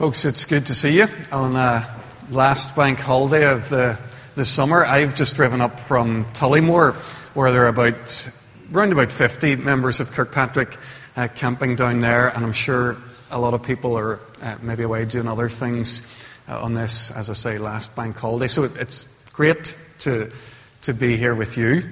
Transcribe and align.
Folks, 0.00 0.24
it's 0.24 0.46
good 0.46 0.64
to 0.64 0.74
see 0.74 0.96
you 0.96 1.06
on 1.30 1.54
uh, 1.54 1.84
last 2.30 2.74
bank 2.74 2.98
holiday 2.98 3.44
of 3.44 3.68
the, 3.68 3.98
the 4.34 4.46
summer. 4.46 4.82
I've 4.82 5.14
just 5.14 5.36
driven 5.36 5.60
up 5.60 5.78
from 5.78 6.24
Tollymore, 6.24 6.94
where 7.34 7.52
there 7.52 7.64
are 7.64 7.68
about 7.68 8.30
around 8.72 8.92
about 8.92 9.12
50 9.12 9.56
members 9.56 10.00
of 10.00 10.10
Kirkpatrick 10.12 10.78
uh, 11.16 11.28
camping 11.34 11.76
down 11.76 12.00
there, 12.00 12.28
and 12.28 12.46
I'm 12.46 12.54
sure 12.54 12.96
a 13.30 13.38
lot 13.38 13.52
of 13.52 13.62
people 13.62 13.94
are 13.98 14.20
uh, 14.40 14.56
maybe 14.62 14.84
away 14.84 15.04
doing 15.04 15.28
other 15.28 15.50
things 15.50 16.00
uh, 16.48 16.62
on 16.62 16.72
this, 16.72 17.10
as 17.10 17.28
I 17.28 17.34
say, 17.34 17.58
last 17.58 17.94
bank 17.94 18.16
holiday. 18.16 18.46
So 18.46 18.64
it, 18.64 18.74
it's 18.76 19.04
great 19.34 19.76
to, 19.98 20.32
to 20.80 20.94
be 20.94 21.18
here 21.18 21.34
with 21.34 21.58
you. 21.58 21.90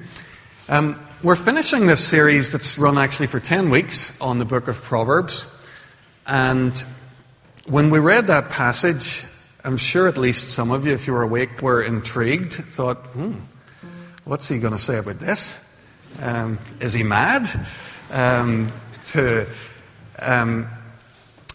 Um, 0.70 0.98
we're 1.22 1.36
finishing 1.36 1.86
this 1.86 2.02
series 2.02 2.52
that's 2.52 2.78
run 2.78 2.96
actually 2.96 3.26
for 3.26 3.38
10 3.38 3.68
weeks 3.68 4.18
on 4.18 4.38
the 4.38 4.46
book 4.46 4.66
of 4.66 4.82
Proverbs, 4.82 5.46
and 6.26 6.82
when 7.68 7.90
we 7.90 7.98
read 7.98 8.28
that 8.28 8.48
passage, 8.48 9.24
I'm 9.62 9.76
sure 9.76 10.08
at 10.08 10.16
least 10.16 10.48
some 10.48 10.70
of 10.70 10.86
you, 10.86 10.94
if 10.94 11.06
you 11.06 11.12
were 11.12 11.22
awake, 11.22 11.60
were 11.60 11.82
intrigued, 11.82 12.54
thought, 12.54 12.96
hmm, 13.08 13.34
what's 14.24 14.48
he 14.48 14.58
going 14.58 14.72
to 14.72 14.78
say 14.78 14.96
about 14.98 15.18
this? 15.18 15.54
Um, 16.22 16.58
is 16.80 16.94
he 16.94 17.02
mad? 17.02 17.66
Um, 18.10 18.72
to, 19.08 19.46
um, 20.18 20.66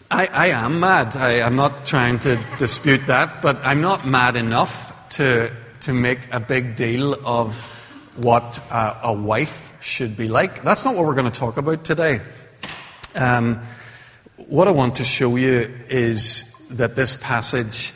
I, 0.08 0.26
I, 0.26 0.46
am 0.48 0.78
mad. 0.78 1.16
I, 1.16 1.40
am 1.40 1.56
not 1.56 1.84
trying 1.84 2.20
to 2.20 2.38
dispute 2.60 3.08
that, 3.08 3.42
but 3.42 3.56
I'm 3.64 3.80
not 3.80 4.06
mad 4.06 4.36
enough 4.36 5.08
to, 5.16 5.50
to 5.80 5.92
make 5.92 6.32
a 6.32 6.38
big 6.38 6.76
deal 6.76 7.14
of 7.26 7.56
what 8.14 8.60
a, 8.70 9.08
a 9.08 9.12
wife 9.12 9.72
should 9.80 10.16
be 10.16 10.28
like. 10.28 10.62
That's 10.62 10.84
not 10.84 10.94
what 10.94 11.06
we're 11.06 11.14
going 11.14 11.30
to 11.30 11.38
talk 11.38 11.56
about 11.56 11.84
today. 11.84 12.20
What 14.48 14.68
I 14.68 14.72
want 14.72 14.96
to 14.96 15.04
show 15.04 15.36
you 15.36 15.74
is 15.88 16.44
that 16.68 16.96
this 16.96 17.16
passage 17.16 17.94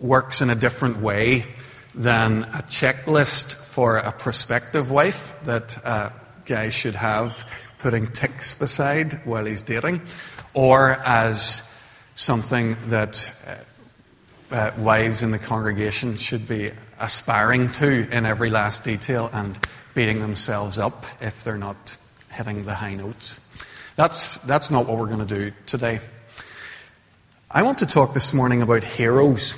works 0.00 0.42
in 0.42 0.50
a 0.50 0.56
different 0.56 0.98
way 1.00 1.46
than 1.94 2.42
a 2.42 2.64
checklist 2.66 3.54
for 3.54 3.98
a 3.98 4.10
prospective 4.10 4.90
wife 4.90 5.32
that 5.44 5.76
a 5.84 6.12
guy 6.46 6.70
should 6.70 6.96
have 6.96 7.48
putting 7.78 8.08
ticks 8.08 8.58
beside 8.58 9.24
while 9.24 9.44
he's 9.44 9.62
dating, 9.62 10.02
or 10.52 10.92
as 11.04 11.62
something 12.16 12.76
that 12.88 13.30
uh, 14.50 14.54
uh, 14.54 14.70
wives 14.76 15.22
in 15.22 15.30
the 15.30 15.38
congregation 15.38 16.16
should 16.16 16.48
be 16.48 16.72
aspiring 16.98 17.70
to 17.70 18.10
in 18.10 18.26
every 18.26 18.50
last 18.50 18.82
detail 18.82 19.30
and 19.32 19.56
beating 19.94 20.20
themselves 20.20 20.76
up 20.76 21.06
if 21.20 21.44
they're 21.44 21.56
not 21.56 21.96
hitting 22.30 22.64
the 22.64 22.74
high 22.74 22.94
notes. 22.94 23.38
That's, 23.96 24.38
that's 24.38 24.72
not 24.72 24.88
what 24.88 24.98
we're 24.98 25.06
going 25.06 25.24
to 25.24 25.38
do 25.38 25.52
today. 25.66 26.00
I 27.48 27.62
want 27.62 27.78
to 27.78 27.86
talk 27.86 28.12
this 28.12 28.34
morning 28.34 28.60
about 28.60 28.82
heroes. 28.82 29.56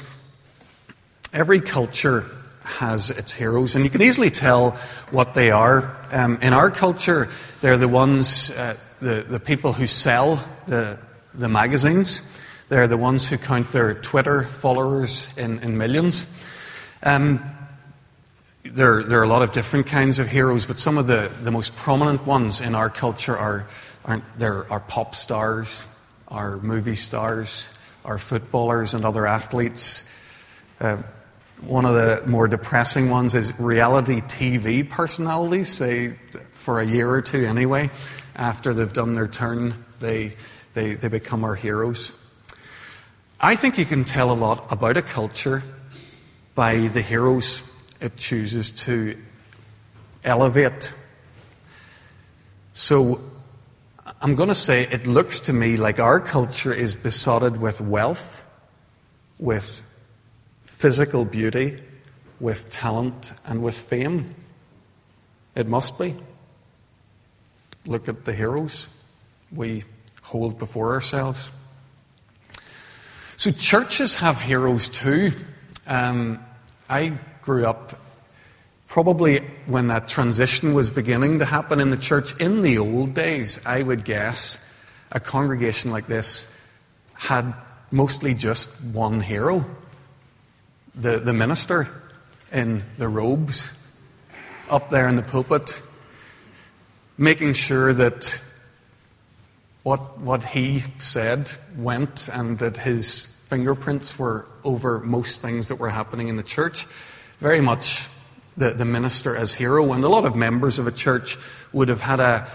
Every 1.32 1.58
culture 1.58 2.26
has 2.62 3.08
its 3.08 3.32
heroes, 3.32 3.74
and 3.74 3.82
you 3.82 3.90
can 3.90 4.02
easily 4.02 4.28
tell 4.28 4.72
what 5.10 5.32
they 5.32 5.50
are. 5.50 5.96
Um, 6.12 6.38
in 6.42 6.52
our 6.52 6.70
culture, 6.70 7.30
they're 7.62 7.78
the 7.78 7.88
ones, 7.88 8.50
uh, 8.50 8.76
the, 9.00 9.24
the 9.26 9.40
people 9.40 9.72
who 9.72 9.86
sell 9.86 10.46
the, 10.66 10.98
the 11.32 11.48
magazines. 11.48 12.20
They're 12.68 12.88
the 12.88 12.98
ones 12.98 13.26
who 13.26 13.38
count 13.38 13.72
their 13.72 13.94
Twitter 13.94 14.44
followers 14.44 15.28
in, 15.38 15.60
in 15.60 15.78
millions. 15.78 16.26
Um, 17.02 17.42
there, 18.64 19.02
there 19.02 19.20
are 19.20 19.24
a 19.24 19.28
lot 19.28 19.40
of 19.40 19.52
different 19.52 19.86
kinds 19.86 20.18
of 20.18 20.28
heroes, 20.28 20.66
but 20.66 20.78
some 20.78 20.98
of 20.98 21.06
the, 21.06 21.32
the 21.40 21.50
most 21.50 21.74
prominent 21.74 22.26
ones 22.26 22.60
in 22.60 22.74
our 22.74 22.90
culture 22.90 23.38
are 23.38 23.66
aren't 24.06 24.38
there 24.38 24.70
are 24.72 24.80
pop 24.80 25.14
stars, 25.14 25.84
our 26.28 26.56
movie 26.58 26.96
stars, 26.96 27.68
our 28.04 28.18
footballers 28.18 28.94
and 28.94 29.04
other 29.04 29.26
athletes. 29.26 30.08
Uh, 30.80 31.02
one 31.60 31.84
of 31.84 31.94
the 31.94 32.22
more 32.26 32.46
depressing 32.46 33.10
ones 33.10 33.34
is 33.34 33.58
reality 33.58 34.20
TV 34.20 34.88
personalities, 34.88 35.68
say 35.68 36.14
for 36.52 36.80
a 36.80 36.86
year 36.86 37.10
or 37.10 37.20
two 37.20 37.44
anyway, 37.44 37.90
after 38.36 38.72
they've 38.72 38.92
done 38.92 39.14
their 39.14 39.26
turn, 39.26 39.84
they, 39.98 40.34
they, 40.74 40.94
they 40.94 41.08
become 41.08 41.42
our 41.44 41.54
heroes. 41.54 42.12
I 43.40 43.56
think 43.56 43.76
you 43.78 43.84
can 43.84 44.04
tell 44.04 44.30
a 44.30 44.34
lot 44.34 44.66
about 44.70 44.96
a 44.96 45.02
culture 45.02 45.62
by 46.54 46.88
the 46.88 47.02
heroes 47.02 47.62
it 48.00 48.16
chooses 48.16 48.70
to 48.70 49.16
elevate. 50.24 50.92
So 52.72 53.20
I'm 54.20 54.34
going 54.34 54.48
to 54.48 54.54
say 54.54 54.84
it 54.84 55.06
looks 55.06 55.40
to 55.40 55.52
me 55.52 55.76
like 55.76 56.00
our 56.00 56.20
culture 56.20 56.72
is 56.72 56.96
besotted 56.96 57.60
with 57.60 57.82
wealth, 57.82 58.44
with 59.38 59.82
physical 60.64 61.26
beauty, 61.26 61.82
with 62.40 62.70
talent, 62.70 63.34
and 63.44 63.62
with 63.62 63.76
fame. 63.76 64.34
It 65.54 65.68
must 65.68 65.98
be. 65.98 66.16
Look 67.86 68.08
at 68.08 68.24
the 68.24 68.32
heroes 68.32 68.88
we 69.52 69.84
hold 70.22 70.58
before 70.58 70.94
ourselves. 70.94 71.50
So, 73.36 73.50
churches 73.50 74.14
have 74.14 74.40
heroes 74.40 74.88
too. 74.88 75.32
Um, 75.86 76.42
I 76.88 77.18
grew 77.42 77.66
up 77.66 78.00
Probably 78.86 79.38
when 79.66 79.88
that 79.88 80.08
transition 80.08 80.74
was 80.74 80.90
beginning 80.90 81.40
to 81.40 81.44
happen 81.44 81.80
in 81.80 81.90
the 81.90 81.96
church 81.96 82.36
in 82.40 82.62
the 82.62 82.78
old 82.78 83.14
days, 83.14 83.58
I 83.66 83.82
would 83.82 84.04
guess 84.04 84.58
a 85.12 85.20
congregation 85.20 85.90
like 85.90 86.06
this 86.06 86.50
had 87.14 87.54
mostly 87.90 88.34
just 88.34 88.68
one 88.82 89.20
hero 89.20 89.64
the, 90.96 91.18
the 91.18 91.32
minister 91.32 91.88
in 92.52 92.82
the 92.96 93.08
robes 93.08 93.70
up 94.70 94.90
there 94.90 95.08
in 95.08 95.16
the 95.16 95.22
pulpit, 95.22 95.80
making 97.18 97.52
sure 97.52 97.92
that 97.92 98.40
what, 99.82 100.18
what 100.18 100.42
he 100.42 100.82
said 100.98 101.52
went 101.76 102.28
and 102.32 102.58
that 102.58 102.78
his 102.78 103.24
fingerprints 103.24 104.18
were 104.18 104.46
over 104.64 104.98
most 105.00 105.40
things 105.40 105.68
that 105.68 105.76
were 105.76 105.90
happening 105.90 106.28
in 106.28 106.36
the 106.36 106.42
church. 106.42 106.86
Very 107.38 107.60
much 107.60 108.08
the, 108.56 108.70
the 108.70 108.84
minister 108.84 109.36
as 109.36 109.54
hero. 109.54 109.92
And 109.92 110.02
a 110.04 110.08
lot 110.08 110.24
of 110.24 110.34
members 110.34 110.78
of 110.78 110.86
a 110.86 110.92
church 110.92 111.38
would 111.72 111.88
have 111.88 112.00
had 112.00 112.20
a, 112.20 112.48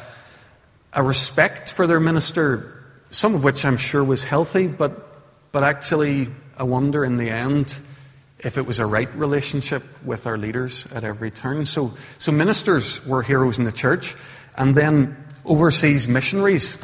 a 0.93 1.03
respect 1.03 1.71
for 1.71 1.87
their 1.87 1.99
minister, 1.99 2.83
some 3.09 3.35
of 3.35 3.43
which 3.43 3.65
I'm 3.65 3.77
sure 3.77 4.03
was 4.03 4.23
healthy, 4.23 4.67
but, 4.67 5.51
but 5.51 5.63
actually, 5.63 6.29
I 6.57 6.63
wonder 6.63 7.05
in 7.05 7.17
the 7.17 7.29
end 7.29 7.77
if 8.39 8.57
it 8.57 8.65
was 8.65 8.79
a 8.79 8.85
right 8.85 9.13
relationship 9.15 9.83
with 10.03 10.25
our 10.25 10.37
leaders 10.37 10.87
at 10.93 11.03
every 11.03 11.31
turn. 11.31 11.65
So, 11.65 11.93
so 12.17 12.31
ministers 12.31 13.05
were 13.05 13.21
heroes 13.21 13.59
in 13.59 13.65
the 13.65 13.71
church, 13.71 14.15
and 14.55 14.75
then 14.75 15.15
overseas 15.45 16.07
missionaries. 16.07 16.77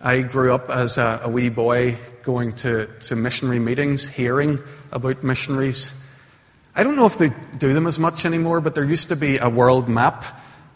I 0.00 0.20
grew 0.20 0.54
up 0.54 0.70
as 0.70 0.96
a, 0.96 1.20
a 1.24 1.28
wee 1.28 1.48
boy 1.48 1.98
going 2.22 2.52
to, 2.52 2.86
to 3.00 3.16
missionary 3.16 3.58
meetings, 3.58 4.06
hearing 4.06 4.60
about 4.92 5.22
missionaries. 5.22 5.92
I 6.78 6.84
don't 6.84 6.94
know 6.94 7.06
if 7.06 7.18
they 7.18 7.32
do 7.58 7.74
them 7.74 7.88
as 7.88 7.98
much 7.98 8.24
anymore, 8.24 8.60
but 8.60 8.76
there 8.76 8.84
used 8.84 9.08
to 9.08 9.16
be 9.16 9.38
a 9.38 9.48
world 9.48 9.88
map 9.88 10.24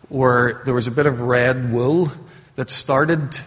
where 0.09 0.61
there 0.65 0.75
was 0.75 0.89
a 0.89 0.91
bit 0.91 1.07
of 1.07 1.21
red 1.21 1.73
wool 1.73 2.11
that 2.57 2.71
started, 2.71 3.39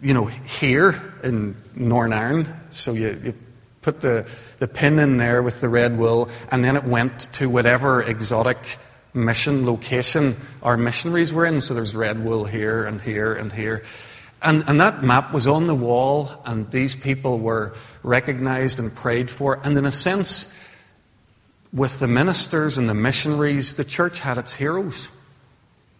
you 0.00 0.14
know, 0.14 0.26
here 0.26 0.94
in 1.24 1.60
Northern 1.74 2.12
Ireland. 2.12 2.54
So 2.70 2.92
you, 2.92 3.20
you 3.24 3.34
put 3.82 4.00
the, 4.00 4.30
the 4.60 4.68
pin 4.68 5.00
in 5.00 5.16
there 5.16 5.42
with 5.42 5.60
the 5.60 5.68
red 5.68 5.98
wool, 5.98 6.28
and 6.52 6.62
then 6.62 6.76
it 6.76 6.84
went 6.84 7.32
to 7.32 7.50
whatever 7.50 8.00
exotic 8.00 8.58
mission 9.12 9.66
location 9.66 10.36
our 10.62 10.76
missionaries 10.76 11.32
were 11.32 11.46
in. 11.46 11.60
So 11.60 11.74
there's 11.74 11.96
red 11.96 12.24
wool 12.24 12.44
here 12.44 12.84
and 12.84 13.02
here 13.02 13.32
and 13.32 13.52
here. 13.52 13.82
And, 14.40 14.62
and 14.68 14.78
that 14.78 15.02
map 15.02 15.32
was 15.32 15.48
on 15.48 15.66
the 15.66 15.74
wall, 15.74 16.42
and 16.44 16.70
these 16.70 16.94
people 16.94 17.40
were 17.40 17.74
recognized 18.04 18.78
and 18.78 18.94
prayed 18.94 19.32
for. 19.32 19.60
And 19.64 19.76
in 19.76 19.84
a 19.84 19.90
sense, 19.90 20.54
with 21.72 21.98
the 21.98 22.08
ministers 22.08 22.78
and 22.78 22.88
the 22.88 22.94
missionaries, 22.94 23.76
the 23.76 23.84
church 23.84 24.20
had 24.20 24.38
its 24.38 24.54
heroes, 24.54 25.10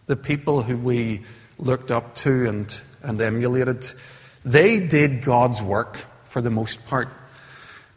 the 0.07 0.15
people 0.15 0.63
who 0.63 0.77
we 0.77 1.21
looked 1.57 1.91
up 1.91 2.15
to 2.15 2.47
and, 2.47 2.81
and 3.03 3.21
emulated. 3.21 3.91
They 4.43 4.79
did 4.79 5.23
God's 5.23 5.61
work 5.61 6.05
for 6.23 6.41
the 6.41 6.49
most 6.49 6.85
part, 6.87 7.09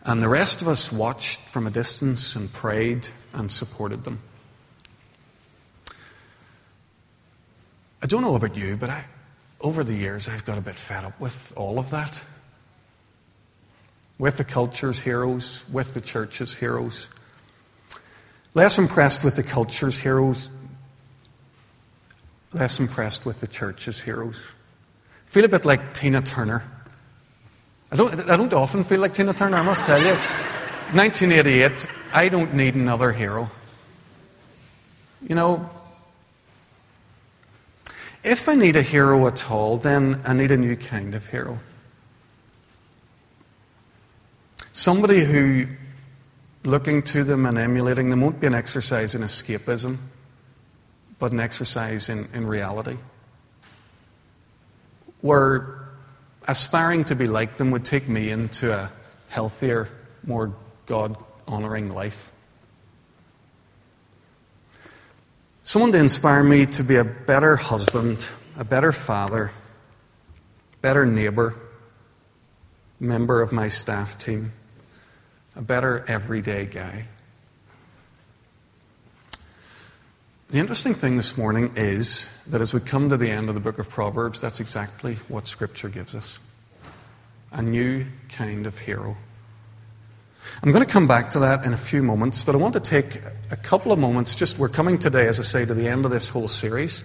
and 0.02 0.20
the 0.20 0.28
rest 0.28 0.62
of 0.62 0.68
us 0.68 0.92
watched 0.92 1.40
from 1.48 1.66
a 1.66 1.70
distance 1.70 2.36
and 2.36 2.52
prayed 2.52 3.08
and 3.32 3.50
supported 3.50 4.04
them. 4.04 4.20
I 8.02 8.06
don't 8.06 8.22
know 8.22 8.34
about 8.34 8.56
you, 8.56 8.76
but 8.76 8.90
I, 8.90 9.06
over 9.60 9.84
the 9.84 9.94
years 9.94 10.28
I've 10.28 10.44
got 10.44 10.58
a 10.58 10.60
bit 10.60 10.74
fed 10.74 11.04
up 11.04 11.20
with 11.20 11.52
all 11.56 11.78
of 11.78 11.90
that. 11.90 12.20
With 14.18 14.36
the 14.36 14.44
culture's 14.44 15.00
heroes, 15.00 15.64
with 15.70 15.94
the 15.94 16.00
church's 16.00 16.54
heroes. 16.54 17.08
Less 18.54 18.78
impressed 18.78 19.24
with 19.24 19.36
the 19.36 19.42
culture's 19.42 19.98
heroes, 19.98 20.50
less 22.52 22.78
impressed 22.78 23.24
with 23.24 23.40
the 23.40 23.46
church's 23.46 24.02
heroes. 24.02 24.54
Feel 25.26 25.44
a 25.46 25.48
bit 25.48 25.64
like 25.64 25.94
Tina 25.94 26.20
Turner. 26.20 26.62
I 27.90 27.96
don't, 27.96 28.30
I 28.30 28.36
don't 28.36 28.52
often 28.52 28.84
feel 28.84 29.00
like 29.00 29.14
Tina 29.14 29.32
Turner, 29.32 29.56
I 29.56 29.62
must 29.62 29.84
tell 29.84 30.00
you. 30.00 30.14
1988, 30.92 31.86
I 32.12 32.28
don't 32.28 32.52
need 32.52 32.74
another 32.74 33.12
hero. 33.12 33.50
You 35.26 35.34
know, 35.34 35.70
if 38.22 38.48
I 38.48 38.54
need 38.54 38.76
a 38.76 38.82
hero 38.82 39.26
at 39.26 39.50
all, 39.50 39.78
then 39.78 40.20
I 40.26 40.34
need 40.34 40.50
a 40.50 40.56
new 40.56 40.76
kind 40.76 41.14
of 41.14 41.26
hero. 41.26 41.58
Somebody 44.72 45.24
who, 45.24 45.66
looking 46.64 47.02
to 47.02 47.24
them 47.24 47.46
and 47.46 47.58
emulating 47.58 48.10
them, 48.10 48.20
won't 48.20 48.40
be 48.40 48.46
an 48.46 48.54
exercise 48.54 49.14
in 49.14 49.22
escapism, 49.22 49.98
but 51.18 51.32
an 51.32 51.40
exercise 51.40 52.08
in, 52.08 52.28
in 52.32 52.46
reality. 52.46 52.96
Where 55.20 55.88
aspiring 56.46 57.04
to 57.04 57.14
be 57.14 57.26
like 57.26 57.56
them 57.56 57.70
would 57.70 57.84
take 57.84 58.08
me 58.08 58.30
into 58.30 58.72
a 58.72 58.90
healthier, 59.28 59.88
more 60.24 60.54
God 60.86 61.16
honoring 61.46 61.92
life. 61.92 62.30
Someone 65.62 65.92
to 65.92 65.98
inspire 65.98 66.42
me 66.42 66.66
to 66.66 66.82
be 66.82 66.96
a 66.96 67.04
better 67.04 67.56
husband, 67.56 68.28
a 68.56 68.64
better 68.64 68.92
father, 68.92 69.52
better 70.80 71.06
neighbor, 71.06 71.56
member 72.98 73.40
of 73.40 73.52
my 73.52 73.68
staff 73.68 74.18
team, 74.18 74.52
a 75.54 75.62
better 75.62 76.04
everyday 76.08 76.66
guy. 76.66 77.06
The 80.50 80.58
interesting 80.58 80.94
thing 80.94 81.16
this 81.16 81.38
morning 81.38 81.72
is 81.76 82.30
that 82.46 82.60
as 82.60 82.74
we 82.74 82.80
come 82.80 83.08
to 83.10 83.16
the 83.16 83.30
end 83.30 83.48
of 83.48 83.54
the 83.54 83.60
book 83.60 83.78
of 83.78 83.88
Proverbs, 83.88 84.40
that's 84.40 84.60
exactly 84.60 85.14
what 85.28 85.48
Scripture 85.48 85.88
gives 85.88 86.14
us 86.14 86.38
a 87.50 87.62
new 87.62 88.04
kind 88.28 88.66
of 88.66 88.78
hero. 88.78 89.16
I'm 90.62 90.72
going 90.72 90.84
to 90.84 90.90
come 90.90 91.06
back 91.06 91.30
to 91.30 91.40
that 91.40 91.64
in 91.64 91.72
a 91.72 91.78
few 91.78 92.02
moments, 92.02 92.44
but 92.44 92.54
I 92.54 92.58
want 92.58 92.74
to 92.74 92.80
take 92.80 93.20
a 93.50 93.56
couple 93.56 93.92
of 93.92 93.98
moments. 93.98 94.34
Just 94.34 94.58
we're 94.58 94.68
coming 94.68 94.98
today, 94.98 95.26
as 95.26 95.38
I 95.38 95.42
say, 95.42 95.64
to 95.64 95.74
the 95.74 95.88
end 95.88 96.04
of 96.04 96.10
this 96.10 96.28
whole 96.28 96.48
series. 96.48 97.04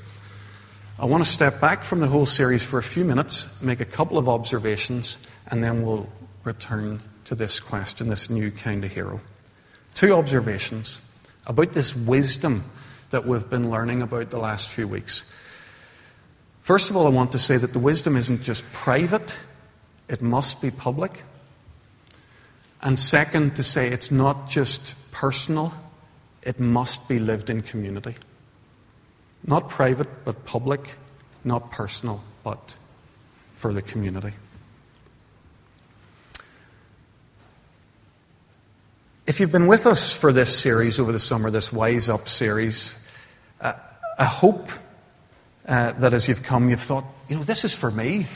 I 0.99 1.05
want 1.05 1.23
to 1.23 1.29
step 1.29 1.61
back 1.61 1.83
from 1.83 1.99
the 1.99 2.07
whole 2.07 2.25
series 2.25 2.63
for 2.63 2.79
a 2.79 2.83
few 2.83 3.05
minutes, 3.05 3.49
make 3.61 3.79
a 3.79 3.85
couple 3.85 4.17
of 4.17 4.27
observations, 4.27 5.19
and 5.47 5.63
then 5.63 5.85
we'll 5.85 6.09
return 6.43 7.01
to 7.27 7.35
this 7.35 7.59
question, 7.59 8.07
this 8.07 8.29
new 8.29 8.49
kind 8.49 8.85
of 8.85 8.91
hero. 8.91 9.19
Two 9.93 10.13
observations 10.13 11.01
about 11.45 11.73
this 11.73 11.93
wisdom 11.93 12.63
that 13.09 13.25
we've 13.25 13.49
been 13.49 13.69
learning 13.69 14.01
about 14.01 14.29
the 14.29 14.37
last 14.37 14.69
few 14.69 14.87
weeks. 14.87 15.25
First 16.61 16.89
of 16.89 16.95
all, 16.95 17.05
I 17.05 17.09
want 17.09 17.33
to 17.33 17.39
say 17.39 17.57
that 17.57 17.73
the 17.73 17.79
wisdom 17.79 18.15
isn't 18.15 18.43
just 18.43 18.63
private, 18.71 19.37
it 20.07 20.21
must 20.21 20.61
be 20.61 20.71
public. 20.71 21.23
And 22.81 22.97
second, 22.97 23.57
to 23.57 23.63
say 23.63 23.89
it's 23.89 24.09
not 24.09 24.49
just 24.49 24.95
personal, 25.11 25.73
it 26.43 26.61
must 26.61 27.09
be 27.09 27.19
lived 27.19 27.49
in 27.49 27.61
community. 27.61 28.15
Not 29.45 29.67
private, 29.67 30.23
but 30.23 30.45
public. 30.45 30.95
Not 31.43 31.71
personal, 31.71 32.23
but 32.43 32.77
for 33.51 33.73
the 33.73 33.81
community. 33.81 34.33
If 39.27 39.41
you've 39.41 39.51
been 39.51 39.67
with 39.67 39.85
us 39.85 40.13
for 40.13 40.31
this 40.31 40.57
series 40.57 40.99
over 40.99 41.11
the 41.11 41.19
summer, 41.19 41.51
this 41.51 41.73
Wise 41.73 42.07
Up 42.07 42.29
series, 42.29 42.97
uh, 43.59 43.73
I 44.17 44.23
hope 44.23 44.69
uh, 45.67 45.91
that 45.91 46.13
as 46.13 46.29
you've 46.29 46.43
come, 46.43 46.69
you've 46.69 46.79
thought, 46.79 47.03
you 47.27 47.35
know, 47.35 47.43
this 47.43 47.65
is 47.65 47.73
for 47.73 47.91
me. 47.91 48.27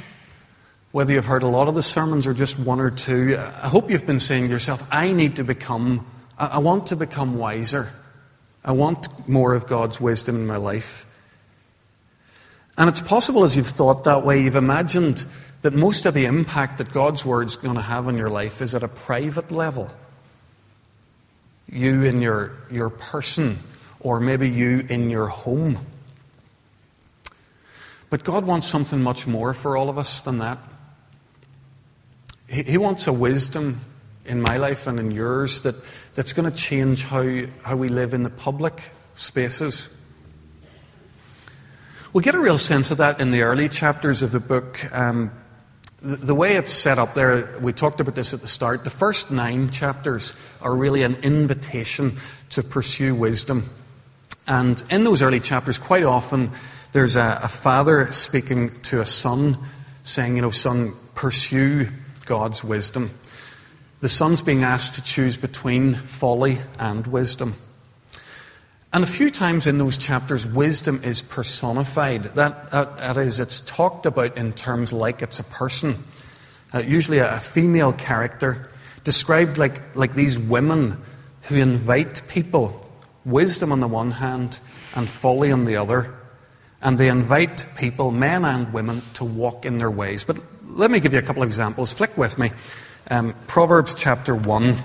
Whether 0.92 1.14
you've 1.14 1.24
heard 1.24 1.44
a 1.44 1.48
lot 1.48 1.70
of 1.70 1.76
the 1.76 1.82
sermons 1.82 2.28
or 2.28 2.34
just 2.34 2.60
one 2.60 2.82
or 2.82 2.92
two, 2.92 3.38
I 3.40 3.70
hope 3.70 3.90
you've 3.90 4.06
been 4.06 4.20
saying 4.20 4.48
to 4.48 4.50
yourself, 4.50 4.86
I 4.92 5.14
need 5.14 5.38
to 5.38 5.46
become, 5.46 6.06
I 6.38 6.58
want 6.58 6.88
to 6.88 6.98
become 6.98 7.38
wiser. 7.38 7.88
I 8.62 8.74
want 8.74 9.30
more 9.30 9.56
of 9.56 9.68
God's 9.68 10.02
wisdom 10.02 10.36
in 10.36 10.46
my 10.46 10.58
life. 10.58 11.06
And 12.78 12.90
it's 12.90 13.00
possible 13.00 13.46
as 13.46 13.56
you've 13.56 13.66
thought 13.66 14.04
that 14.04 14.26
way, 14.26 14.44
you've 14.44 14.58
imagined 14.58 15.24
that 15.62 15.72
most 15.72 16.06
of 16.06 16.14
the 16.14 16.26
impact 16.26 16.80
that 16.80 16.92
God's 16.92 17.24
Word's 17.24 17.56
going 17.56 17.76
to 17.76 17.82
have 17.82 18.10
on 18.10 18.18
your 18.18 18.30
life 18.30 18.62
is 18.62 18.76
at 18.76 18.84
a 18.84 18.90
private 18.90 19.54
level. 19.54 19.90
You 21.71 22.03
in 22.03 22.21
your, 22.21 22.51
your 22.69 22.89
person, 22.89 23.59
or 24.00 24.19
maybe 24.19 24.50
you 24.50 24.85
in 24.89 25.09
your 25.09 25.27
home. 25.27 25.79
But 28.09 28.25
God 28.25 28.45
wants 28.45 28.68
something 28.68 29.01
much 29.01 29.25
more 29.25 29.53
for 29.53 29.77
all 29.77 29.89
of 29.89 29.97
us 29.97 30.19
than 30.19 30.39
that. 30.39 30.59
He, 32.50 32.63
he 32.63 32.77
wants 32.77 33.07
a 33.07 33.13
wisdom 33.13 33.79
in 34.25 34.41
my 34.41 34.57
life 34.57 34.85
and 34.85 35.00
in 35.00 35.12
yours 35.12 35.62
that, 35.62 35.75
that's 36.13 36.33
going 36.33 36.50
to 36.50 36.56
change 36.56 37.06
how, 37.06 37.23
how 37.63 37.75
we 37.77 37.88
live 37.88 38.13
in 38.13 38.23
the 38.23 38.29
public 38.29 38.91
spaces. 39.15 39.95
We 42.13 42.21
get 42.21 42.35
a 42.35 42.39
real 42.39 42.57
sense 42.57 42.91
of 42.91 42.97
that 42.97 43.21
in 43.21 43.31
the 43.31 43.44
early 43.44 43.69
chapters 43.69 44.21
of 44.21 44.33
the 44.33 44.41
book. 44.41 44.79
Um, 44.94 45.31
the, 46.01 46.33
way 46.33 46.56
it's 46.56 46.71
set 46.71 46.98
up 46.98 47.13
there, 47.13 47.57
we 47.62 47.74
talked 47.74 48.00
about 48.00 48.15
this 48.15 48.33
at 48.33 48.42
the 48.42 48.48
start. 48.48 48.83
The 48.83 48.89
first 48.89 49.30
nine 49.30 49.69
chapters 49.69 50.33
are 50.62 50.75
really 50.75 51.03
an 51.03 51.15
invitation 51.18 52.18
to 52.50 52.63
pursue 52.63 53.13
wisdom. 53.13 53.69
And 54.48 54.83
in 54.89 55.03
those 55.03 55.21
early 55.21 55.39
chapters, 55.39 55.77
quite 55.77 56.03
often, 56.03 56.51
there's 56.92 57.15
a, 57.15 57.42
a 57.44 57.48
father 57.48 58.12
speaking 58.12 58.71
to 58.81 59.00
a 59.00 59.06
son, 59.06 59.57
saying, 60.03 60.36
You 60.36 60.42
know, 60.42 60.51
son, 60.51 60.94
pursue 61.13 61.88
God's 62.25 62.63
wisdom. 62.63 63.12
The 64.00 64.09
son's 64.09 64.42
being 64.42 64.63
asked 64.63 64.95
to 64.95 65.04
choose 65.04 65.38
between 65.38 65.94
folly 65.94 66.57
and 66.80 67.06
wisdom. 67.06 67.54
And 68.94 69.06
a 69.06 69.08
few 69.08 69.32
times 69.32 69.68
in 69.68 69.78
those 69.78 69.96
chapters, 69.96 70.46
wisdom 70.46 71.02
is 71.04 71.22
personified. 71.22 72.24
That, 72.36 72.72
that, 72.72 72.98
that 72.98 73.18
is, 73.18 73.40
it's 73.40 73.62
talked 73.62 74.06
about 74.06 74.36
in 74.36 74.52
terms 74.52 74.92
like 74.92 75.22
it's 75.22 75.40
a 75.40 75.46
person, 75.46 76.04
uh, 76.74 76.80
usually 76.80 77.20
a, 77.20 77.36
a 77.36 77.40
female 77.40 77.94
character, 77.94 78.68
described 79.06 79.58
like, 79.58 79.96
like 79.96 80.14
these 80.14 80.38
women 80.38 81.02
who 81.44 81.56
invite 81.56 82.22
people, 82.28 82.86
wisdom 83.24 83.72
on 83.72 83.80
the 83.80 83.88
one 83.88 84.12
hand 84.12 84.60
and 84.94 85.10
folly 85.10 85.54
on 85.54 85.64
the 85.64 85.78
other, 85.78 86.14
and 86.82 86.98
they 86.98 87.08
invite 87.08 87.66
people, 87.78 88.12
men 88.12 88.44
and 88.44 88.74
women, 88.74 89.02
to 89.14 89.24
walk 89.24 89.66
in 89.66 89.78
their 89.78 89.92
ways. 89.92 90.26
But 90.26 90.38
let 90.68 90.92
me 90.92 91.00
give 91.00 91.14
you 91.14 91.20
a 91.20 91.22
couple 91.22 91.44
of 91.44 91.48
examples. 91.48 91.94
Flick 91.94 92.18
with 92.18 92.38
me. 92.38 92.52
Um, 93.10 93.36
Proverbs 93.48 93.95
chapter 93.95 94.36
1. 94.36 94.78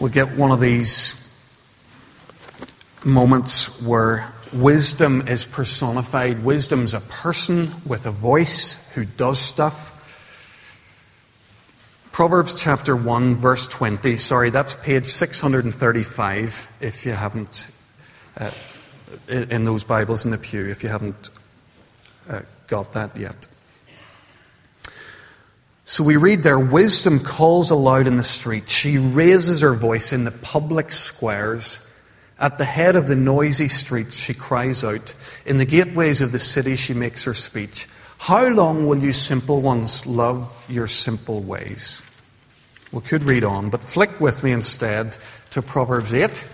We 0.00 0.10
get 0.10 0.36
one 0.36 0.50
of 0.50 0.60
these 0.60 1.23
moments 3.04 3.82
where 3.82 4.32
wisdom 4.52 5.26
is 5.28 5.44
personified. 5.44 6.44
Wisdom's 6.44 6.94
a 6.94 7.00
person 7.00 7.70
with 7.84 8.06
a 8.06 8.10
voice 8.10 8.90
who 8.94 9.04
does 9.04 9.38
stuff. 9.38 9.90
Proverbs 12.12 12.54
chapter 12.54 12.94
1, 12.94 13.34
verse 13.34 13.66
20. 13.66 14.16
Sorry, 14.16 14.50
that's 14.50 14.74
page 14.76 15.06
635 15.06 16.68
if 16.80 17.04
you 17.04 17.12
haven't, 17.12 17.66
uh, 18.38 18.50
in 19.28 19.64
those 19.64 19.82
Bibles 19.82 20.24
in 20.24 20.30
the 20.30 20.38
pew, 20.38 20.66
if 20.68 20.84
you 20.84 20.88
haven't 20.88 21.30
uh, 22.28 22.42
got 22.68 22.92
that 22.92 23.16
yet. 23.16 23.48
So 25.84 26.02
we 26.02 26.16
read 26.16 26.42
there, 26.42 26.58
wisdom 26.58 27.18
calls 27.20 27.70
aloud 27.70 28.06
in 28.06 28.16
the 28.16 28.22
street. 28.22 28.70
She 28.70 28.96
raises 28.96 29.60
her 29.60 29.74
voice 29.74 30.12
in 30.12 30.24
the 30.24 30.30
public 30.30 30.92
squares. 30.92 31.80
At 32.44 32.58
the 32.58 32.66
head 32.66 32.94
of 32.94 33.06
the 33.06 33.16
noisy 33.16 33.68
streets, 33.68 34.14
she 34.14 34.34
cries 34.34 34.84
out. 34.84 35.14
In 35.46 35.56
the 35.56 35.64
gateways 35.64 36.20
of 36.20 36.30
the 36.30 36.38
city, 36.38 36.76
she 36.76 36.92
makes 36.92 37.24
her 37.24 37.32
speech. 37.32 37.88
How 38.18 38.48
long 38.48 38.86
will 38.86 38.98
you 38.98 39.14
simple 39.14 39.62
ones 39.62 40.04
love 40.04 40.62
your 40.68 40.86
simple 40.86 41.40
ways? 41.40 42.02
We 42.92 43.00
could 43.00 43.22
read 43.22 43.44
on, 43.44 43.70
but 43.70 43.80
flick 43.80 44.20
with 44.20 44.44
me 44.44 44.52
instead 44.52 45.16
to 45.52 45.62
Proverbs 45.62 46.12
8. 46.12 46.46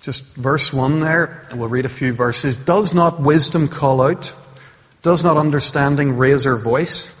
Just 0.00 0.32
verse 0.36 0.72
1 0.72 1.00
there, 1.00 1.44
and 1.50 1.58
we'll 1.58 1.68
read 1.68 1.86
a 1.86 1.88
few 1.88 2.12
verses. 2.12 2.56
Does 2.56 2.94
not 2.94 3.20
wisdom 3.20 3.66
call 3.66 4.00
out? 4.00 4.32
Does 5.02 5.24
not 5.24 5.36
understanding 5.36 6.16
raise 6.16 6.44
her 6.44 6.56
voice? 6.56 7.19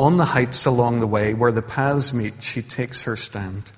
On 0.00 0.16
the 0.16 0.24
heights 0.24 0.64
along 0.64 1.00
the 1.00 1.06
way 1.06 1.34
where 1.34 1.52
the 1.52 1.60
paths 1.60 2.14
meet, 2.14 2.42
she 2.42 2.62
takes 2.62 3.02
her 3.02 3.16
stand. 3.16 3.70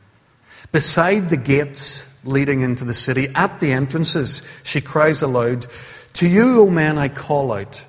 Beside 0.71 1.31
the 1.31 1.37
gates 1.37 2.25
leading 2.25 2.61
into 2.61 2.85
the 2.85 2.95
city, 2.95 3.27
at 3.35 3.59
the 3.59 3.73
entrances, 3.73 4.41
she 4.63 4.81
cries 4.81 5.23
aloud, 5.23 5.67
To 6.13 6.29
you, 6.29 6.61
O 6.61 6.71
men, 6.71 6.97
I 6.97 7.09
call 7.09 7.53
out. 7.53 7.85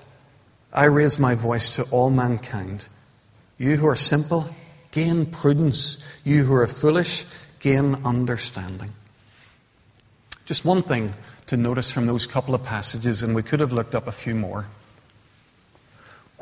I 0.74 0.86
raise 0.86 1.20
my 1.20 1.36
voice 1.36 1.76
to 1.76 1.84
all 1.92 2.10
mankind. 2.10 2.88
You 3.60 3.76
who 3.76 3.86
are 3.86 3.96
simple, 3.96 4.50
gain 4.90 5.28
prudence. 5.28 6.04
You 6.24 6.44
who 6.46 6.56
are 6.56 6.66
foolish, 6.66 7.26
gain 7.60 8.04
understanding. 8.04 8.94
Just 10.48 10.66
one 10.66 10.82
thing 10.82 11.14
to 11.46 11.56
notice 11.56 11.92
from 11.92 12.08
those 12.08 12.26
couple 12.26 12.56
of 12.56 12.64
passages, 12.64 13.22
and 13.22 13.36
we 13.36 13.44
could 13.44 13.60
have 13.60 13.74
looked 13.74 13.94
up 13.94 14.08
a 14.08 14.12
few 14.12 14.34
more. 14.34 14.66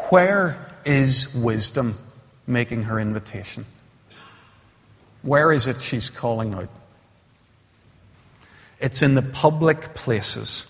Where 0.10 0.71
is 0.86 1.34
wisdom 1.34 1.98
making 2.48 2.84
her 2.84 3.00
invitation? 3.00 3.66
Where 5.22 5.52
is 5.52 5.68
it 5.68 5.82
she's 5.82 6.10
calling 6.10 6.54
out? 6.54 6.70
It's 8.80 9.02
in 9.02 9.16
the 9.16 9.22
public 9.22 9.94
places. 9.94 10.66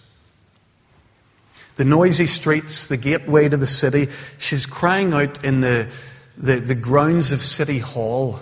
The 1.75 1.85
noisy 1.85 2.27
streets, 2.27 2.87
the 2.87 2.97
gateway 2.97 3.47
to 3.47 3.55
the 3.55 3.67
city. 3.67 4.07
She's 4.37 4.65
crying 4.65 5.13
out 5.13 5.43
in 5.43 5.61
the, 5.61 5.89
the, 6.37 6.59
the 6.59 6.75
grounds 6.75 7.31
of 7.31 7.41
City 7.41 7.79
Hall. 7.79 8.39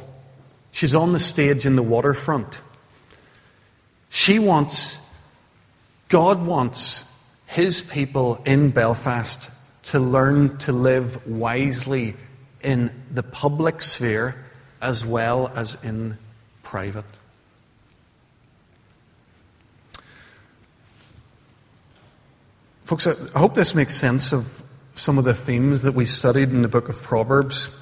She's 0.72 0.96
on 0.96 1.14
the 1.14 1.20
stage 1.20 1.66
in 1.66 1.76
the 1.76 1.84
waterfront. 1.84 2.62
She 4.10 4.40
wants, 4.40 4.98
God 6.10 6.44
wants 6.44 7.06
His 7.46 7.84
people 7.84 8.42
in 8.46 8.72
Belfast 8.72 9.52
to 9.90 10.00
learn 10.00 10.56
to 10.60 10.72
live 10.72 11.26
wisely 11.28 12.16
in 12.62 12.92
the 13.12 13.24
public 13.24 13.82
sphere 13.82 14.36
as 14.82 15.04
well 15.04 15.48
as 15.56 15.76
in 15.84 16.16
private. 16.62 17.06
Folks, 22.84 23.08
I 23.08 23.16
hope 23.38 23.56
this 23.56 23.74
makes 23.74 23.96
sense 23.96 24.32
of 24.32 24.62
some 24.94 25.18
of 25.18 25.24
the 25.24 25.34
themes 25.34 25.82
that 25.82 25.94
we 25.94 26.06
studied 26.06 26.50
in 26.50 26.62
the 26.62 26.68
book 26.68 26.88
of 26.88 27.02
Proverbs. 27.02 27.76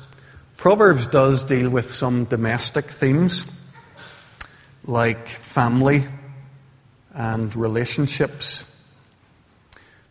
Proverbs 0.56 1.08
does 1.08 1.44
deal 1.44 1.70
with 1.70 1.92
some 1.92 2.24
domestic 2.24 2.86
themes 2.86 3.46
like 4.86 5.28
family 5.28 6.06
and 7.14 7.54
relationships. 7.54 8.64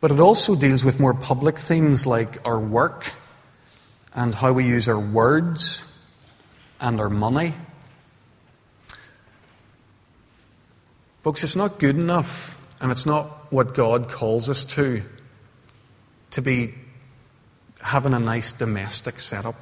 But 0.01 0.11
it 0.11 0.21
also 0.21 0.55
deals 0.55 0.85
with 0.85 1.01
more 1.01 1.15
public 1.15 1.59
themes 1.59 2.07
like 2.07 2.39
our 2.47 2.61
work 2.61 3.13
and 4.15 4.35
how 4.35 4.53
we 4.53 4.65
use 4.65 4.89
our 4.89 4.99
words 4.99 5.85
and 6.81 7.01
our 7.01 7.09
money. 7.09 7.55
Folks, 11.21 11.43
it's 11.43 11.57
not 11.57 11.79
good 11.79 11.97
enough 11.97 12.61
and 12.81 12.93
it's 12.93 13.07
not 13.07 13.51
what 13.53 13.75
God 13.75 14.09
calls 14.09 14.51
us 14.51 14.65
to, 14.65 15.03
to 16.33 16.43
be 16.43 16.75
having 17.81 18.15
a 18.15 18.19
nice 18.19 18.53
domestic 18.53 19.19
setup. 19.19 19.57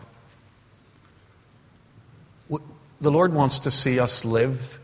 The 3.00 3.10
Lord 3.10 3.32
wants 3.34 3.60
to 3.60 3.70
see 3.70 3.98
us 3.98 4.24
live 4.24 4.78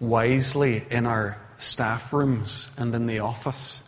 wisely 0.00 0.84
in 0.90 1.06
our 1.06 1.38
staff 1.58 2.12
rooms 2.12 2.70
and 2.76 2.94
in 2.94 3.06
the 3.06 3.20
office 3.20 3.82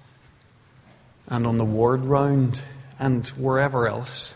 and 1.30 1.46
on 1.46 1.56
the 1.56 1.64
ward 1.64 2.04
round 2.04 2.60
and 2.98 3.26
wherever 3.28 3.86
else. 3.86 4.34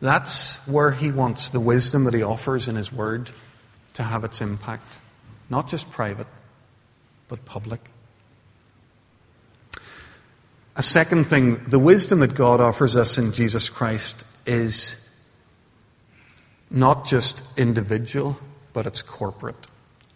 That's 0.00 0.64
where 0.68 0.92
He 0.92 1.10
wants 1.10 1.50
the 1.50 1.58
wisdom 1.58 2.04
that 2.04 2.14
He 2.14 2.22
offers 2.22 2.68
in 2.68 2.76
His 2.76 2.92
Word 2.92 3.30
to 3.94 4.04
have 4.04 4.22
its 4.22 4.40
impact. 4.40 4.98
Not 5.50 5.68
just 5.68 5.90
private, 5.90 6.28
but 7.26 7.44
public. 7.44 7.80
A 10.76 10.82
second 10.82 11.24
thing, 11.24 11.56
the 11.64 11.78
wisdom 11.80 12.20
that 12.20 12.36
God 12.36 12.60
offers 12.60 12.94
us 12.94 13.18
in 13.18 13.32
Jesus 13.32 13.68
Christ 13.68 14.24
is 14.46 15.04
not 16.70 17.04
just 17.04 17.58
individual, 17.58 18.38
but 18.72 18.86
it's 18.86 19.02
corporate. 19.02 19.66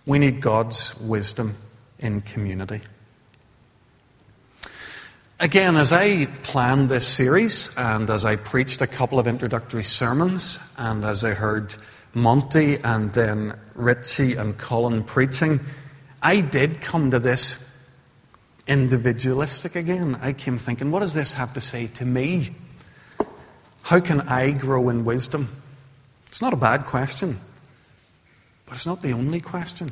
We 0.07 0.21
need 0.21 0.40
God's 0.40 0.97
wisdom 1.00 1.57
in 1.99 2.21
community. 2.21 2.81
Again, 5.43 5.77
as 5.77 5.91
I 5.91 6.27
planned 6.45 6.89
this 6.89 7.05
series 7.05 7.69
and 7.77 8.09
as 8.11 8.25
I 8.25 8.37
preached 8.37 8.81
a 8.81 8.87
couple 8.87 9.19
of 9.19 9.27
introductory 9.27 9.83
sermons, 9.83 10.61
and 10.79 11.05
as 11.05 11.25
I 11.25 11.31
heard 11.35 11.75
Monty 12.15 12.77
and 12.85 13.13
then 13.13 13.59
Richie 13.75 14.37
and 14.37 14.57
Colin 14.57 15.03
preaching, 15.03 15.59
I 16.23 16.43
did 16.43 16.81
come 16.81 17.11
to 17.11 17.19
this 17.19 17.77
individualistic 18.69 19.75
again. 19.75 20.17
I 20.23 20.33
came 20.33 20.59
thinking, 20.59 20.93
what 20.93 21.01
does 21.01 21.13
this 21.13 21.33
have 21.33 21.53
to 21.55 21.61
say 21.61 21.89
to 21.89 22.05
me? 22.05 22.55
How 23.83 23.99
can 23.99 24.21
I 24.21 24.53
grow 24.53 24.91
in 24.91 25.05
wisdom? 25.05 25.49
It's 26.29 26.41
not 26.41 26.53
a 26.53 26.57
bad 26.57 26.85
question, 26.85 27.41
but 28.65 28.77
it's 28.77 28.87
not 28.87 29.03
the 29.03 29.13
only 29.13 29.41
question. 29.41 29.91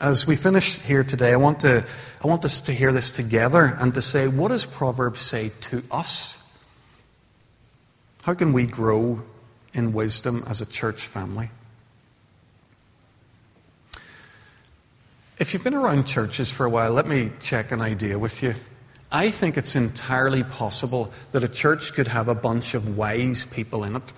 As 0.00 0.28
we 0.28 0.36
finish 0.36 0.78
here 0.78 1.02
today, 1.02 1.32
I 1.32 1.36
want, 1.36 1.60
to, 1.60 1.84
I 2.22 2.26
want 2.28 2.44
us 2.44 2.60
to 2.62 2.72
hear 2.72 2.92
this 2.92 3.10
together 3.10 3.64
and 3.64 3.92
to 3.94 4.02
say, 4.02 4.28
what 4.28 4.48
does 4.48 4.64
Proverbs 4.64 5.20
say 5.20 5.50
to 5.62 5.82
us? 5.90 6.38
How 8.22 8.34
can 8.34 8.52
we 8.52 8.64
grow 8.64 9.24
in 9.72 9.92
wisdom 9.92 10.44
as 10.46 10.60
a 10.60 10.66
church 10.66 11.02
family? 11.02 11.50
If 15.36 15.52
you've 15.52 15.64
been 15.64 15.74
around 15.74 16.04
churches 16.04 16.48
for 16.52 16.64
a 16.64 16.70
while, 16.70 16.92
let 16.92 17.08
me 17.08 17.32
check 17.40 17.72
an 17.72 17.80
idea 17.80 18.20
with 18.20 18.40
you. 18.40 18.54
I 19.10 19.32
think 19.32 19.56
it's 19.56 19.74
entirely 19.74 20.44
possible 20.44 21.12
that 21.32 21.42
a 21.42 21.48
church 21.48 21.92
could 21.92 22.06
have 22.06 22.28
a 22.28 22.36
bunch 22.36 22.74
of 22.74 22.96
wise 22.96 23.46
people 23.46 23.82
in 23.82 23.96
it 23.96 24.12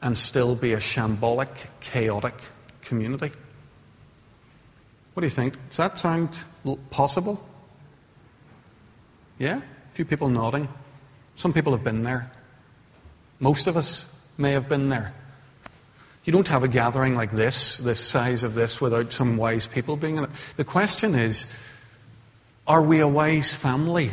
and 0.00 0.16
still 0.16 0.54
be 0.54 0.72
a 0.72 0.78
shambolic, 0.78 1.50
chaotic 1.80 2.34
community. 2.80 3.32
What 5.14 5.22
do 5.22 5.26
you 5.26 5.30
think? 5.30 5.54
Does 5.68 5.76
that 5.78 5.98
sound 5.98 6.38
possible? 6.90 7.44
Yeah? 9.38 9.58
A 9.58 9.92
few 9.92 10.04
people 10.04 10.28
nodding. 10.28 10.68
Some 11.36 11.52
people 11.52 11.72
have 11.72 11.82
been 11.82 12.02
there. 12.02 12.30
Most 13.38 13.66
of 13.66 13.76
us 13.76 14.04
may 14.36 14.52
have 14.52 14.68
been 14.68 14.88
there. 14.88 15.14
You 16.24 16.32
don't 16.32 16.48
have 16.48 16.62
a 16.62 16.68
gathering 16.68 17.14
like 17.14 17.32
this, 17.32 17.78
this 17.78 17.98
size 17.98 18.42
of 18.42 18.54
this, 18.54 18.80
without 18.80 19.12
some 19.12 19.36
wise 19.36 19.66
people 19.66 19.96
being 19.96 20.16
in 20.16 20.24
it. 20.24 20.30
The 20.56 20.64
question 20.64 21.14
is 21.14 21.46
are 22.66 22.82
we 22.82 23.00
a 23.00 23.08
wise 23.08 23.54
family? 23.54 24.12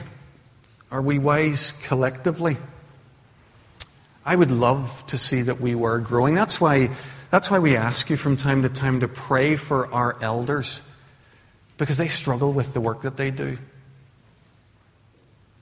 Are 0.89 1.01
we 1.01 1.19
wise 1.19 1.73
collectively? 1.83 2.57
I 4.25 4.35
would 4.35 4.51
love 4.51 5.05
to 5.07 5.17
see 5.17 5.41
that 5.43 5.61
we 5.61 5.75
were 5.75 5.99
growing. 5.99 6.33
That's 6.33 6.59
why, 6.59 6.89
that's 7.29 7.51
why 7.51 7.59
we 7.59 7.75
ask 7.75 8.09
you 8.09 8.17
from 8.17 8.37
time 8.37 8.63
to 8.63 8.69
time 8.69 9.01
to 9.01 9.07
pray 9.07 9.55
for 9.55 9.91
our 9.93 10.17
elders, 10.21 10.81
because 11.77 11.97
they 11.97 12.07
struggle 12.07 12.53
with 12.53 12.73
the 12.73 12.81
work 12.81 13.01
that 13.01 13.17
they 13.17 13.31
do. 13.31 13.57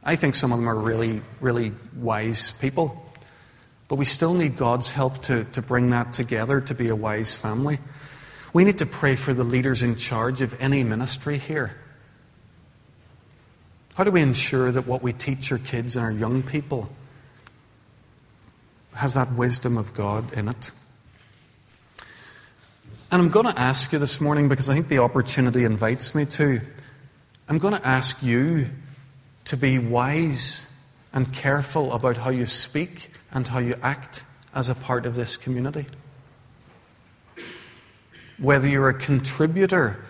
I 0.03 0.15
think 0.15 0.35
some 0.35 0.51
of 0.51 0.59
them 0.59 0.69
are 0.69 0.75
really, 0.75 1.21
really 1.41 1.73
wise 1.95 2.51
people. 2.53 3.01
But 3.87 3.95
we 3.95 4.05
still 4.05 4.33
need 4.33 4.57
God's 4.57 4.89
help 4.89 5.21
to, 5.23 5.43
to 5.45 5.61
bring 5.61 5.91
that 5.91 6.13
together 6.13 6.61
to 6.61 6.75
be 6.75 6.89
a 6.89 6.95
wise 6.95 7.35
family. 7.35 7.79
We 8.53 8.63
need 8.63 8.79
to 8.79 8.85
pray 8.85 9.15
for 9.15 9.33
the 9.33 9.43
leaders 9.43 9.83
in 9.83 9.95
charge 9.95 10.41
of 10.41 10.59
any 10.59 10.83
ministry 10.83 11.37
here. 11.37 11.75
How 13.95 14.03
do 14.03 14.11
we 14.11 14.21
ensure 14.21 14.71
that 14.71 14.87
what 14.87 15.03
we 15.03 15.13
teach 15.13 15.51
our 15.51 15.57
kids 15.57 15.95
and 15.95 16.05
our 16.05 16.11
young 16.11 16.41
people 16.41 16.89
has 18.93 19.13
that 19.13 19.33
wisdom 19.33 19.77
of 19.77 19.93
God 19.93 20.33
in 20.33 20.47
it? 20.47 20.71
And 23.11 23.21
I'm 23.21 23.29
going 23.29 23.45
to 23.45 23.59
ask 23.59 23.93
you 23.93 23.99
this 23.99 24.19
morning 24.19 24.49
because 24.49 24.67
I 24.67 24.73
think 24.73 24.87
the 24.87 24.97
opportunity 24.97 25.63
invites 25.63 26.15
me 26.15 26.25
to. 26.25 26.59
I'm 27.47 27.59
going 27.59 27.75
to 27.75 27.87
ask 27.87 28.21
you 28.23 28.69
to 29.45 29.57
be 29.57 29.77
wise 29.77 30.65
and 31.13 31.31
careful 31.31 31.93
about 31.93 32.17
how 32.17 32.31
you 32.31 32.47
speak 32.47 33.11
and 33.31 33.47
how 33.47 33.59
you 33.59 33.75
act 33.83 34.23
as 34.55 34.69
a 34.69 34.75
part 34.75 35.05
of 35.05 35.15
this 35.15 35.37
community. 35.37 35.85
Whether 38.39 38.67
you're 38.67 38.89
a 38.89 38.93
contributor 38.93 40.03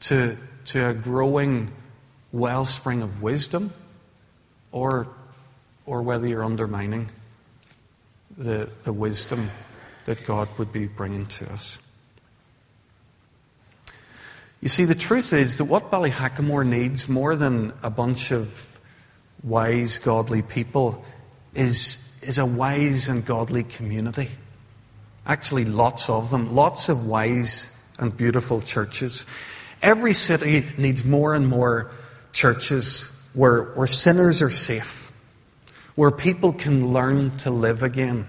to, 0.00 0.36
to 0.66 0.90
a 0.90 0.94
growing 0.94 1.72
wellspring 2.30 3.02
of 3.02 3.22
wisdom 3.22 3.72
or, 4.70 5.08
or 5.86 6.02
whether 6.02 6.26
you're 6.26 6.44
undermining 6.44 7.08
the, 8.36 8.70
the 8.84 8.92
wisdom 8.92 9.50
that 10.04 10.26
God 10.26 10.50
would 10.58 10.72
be 10.72 10.86
bringing 10.86 11.24
to 11.26 11.50
us. 11.50 11.78
You 14.60 14.68
see, 14.68 14.84
the 14.84 14.94
truth 14.94 15.32
is 15.32 15.58
that 15.58 15.64
what 15.64 15.90
Ballyhackamore 15.90 16.66
needs 16.66 17.08
more 17.08 17.36
than 17.36 17.72
a 17.82 17.90
bunch 17.90 18.32
of 18.32 18.78
wise, 19.42 19.98
godly 19.98 20.42
people 20.42 21.04
is 21.54 22.04
is 22.22 22.38
a 22.38 22.46
wise 22.46 23.08
and 23.08 23.24
godly 23.24 23.62
community. 23.62 24.28
Actually, 25.26 25.64
lots 25.64 26.08
of 26.10 26.30
them, 26.30 26.54
lots 26.54 26.88
of 26.88 27.06
wise 27.06 27.74
and 27.98 28.16
beautiful 28.16 28.60
churches. 28.60 29.26
Every 29.82 30.12
city 30.12 30.66
needs 30.76 31.04
more 31.04 31.34
and 31.34 31.46
more 31.46 31.90
churches 32.32 33.10
where, 33.34 33.64
where 33.74 33.86
sinners 33.86 34.42
are 34.42 34.50
safe, 34.50 35.12
where 35.94 36.10
people 36.10 36.52
can 36.52 36.92
learn 36.92 37.36
to 37.38 37.50
live 37.50 37.82
again 37.82 38.26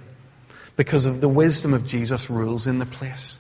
because 0.76 1.06
of 1.06 1.22
the 1.22 1.30
wisdom 1.30 1.74
of 1.74 1.86
Jesus 1.86 2.30
rules 2.30 2.68
in 2.68 2.80
the 2.80 2.86
place. 2.86 3.40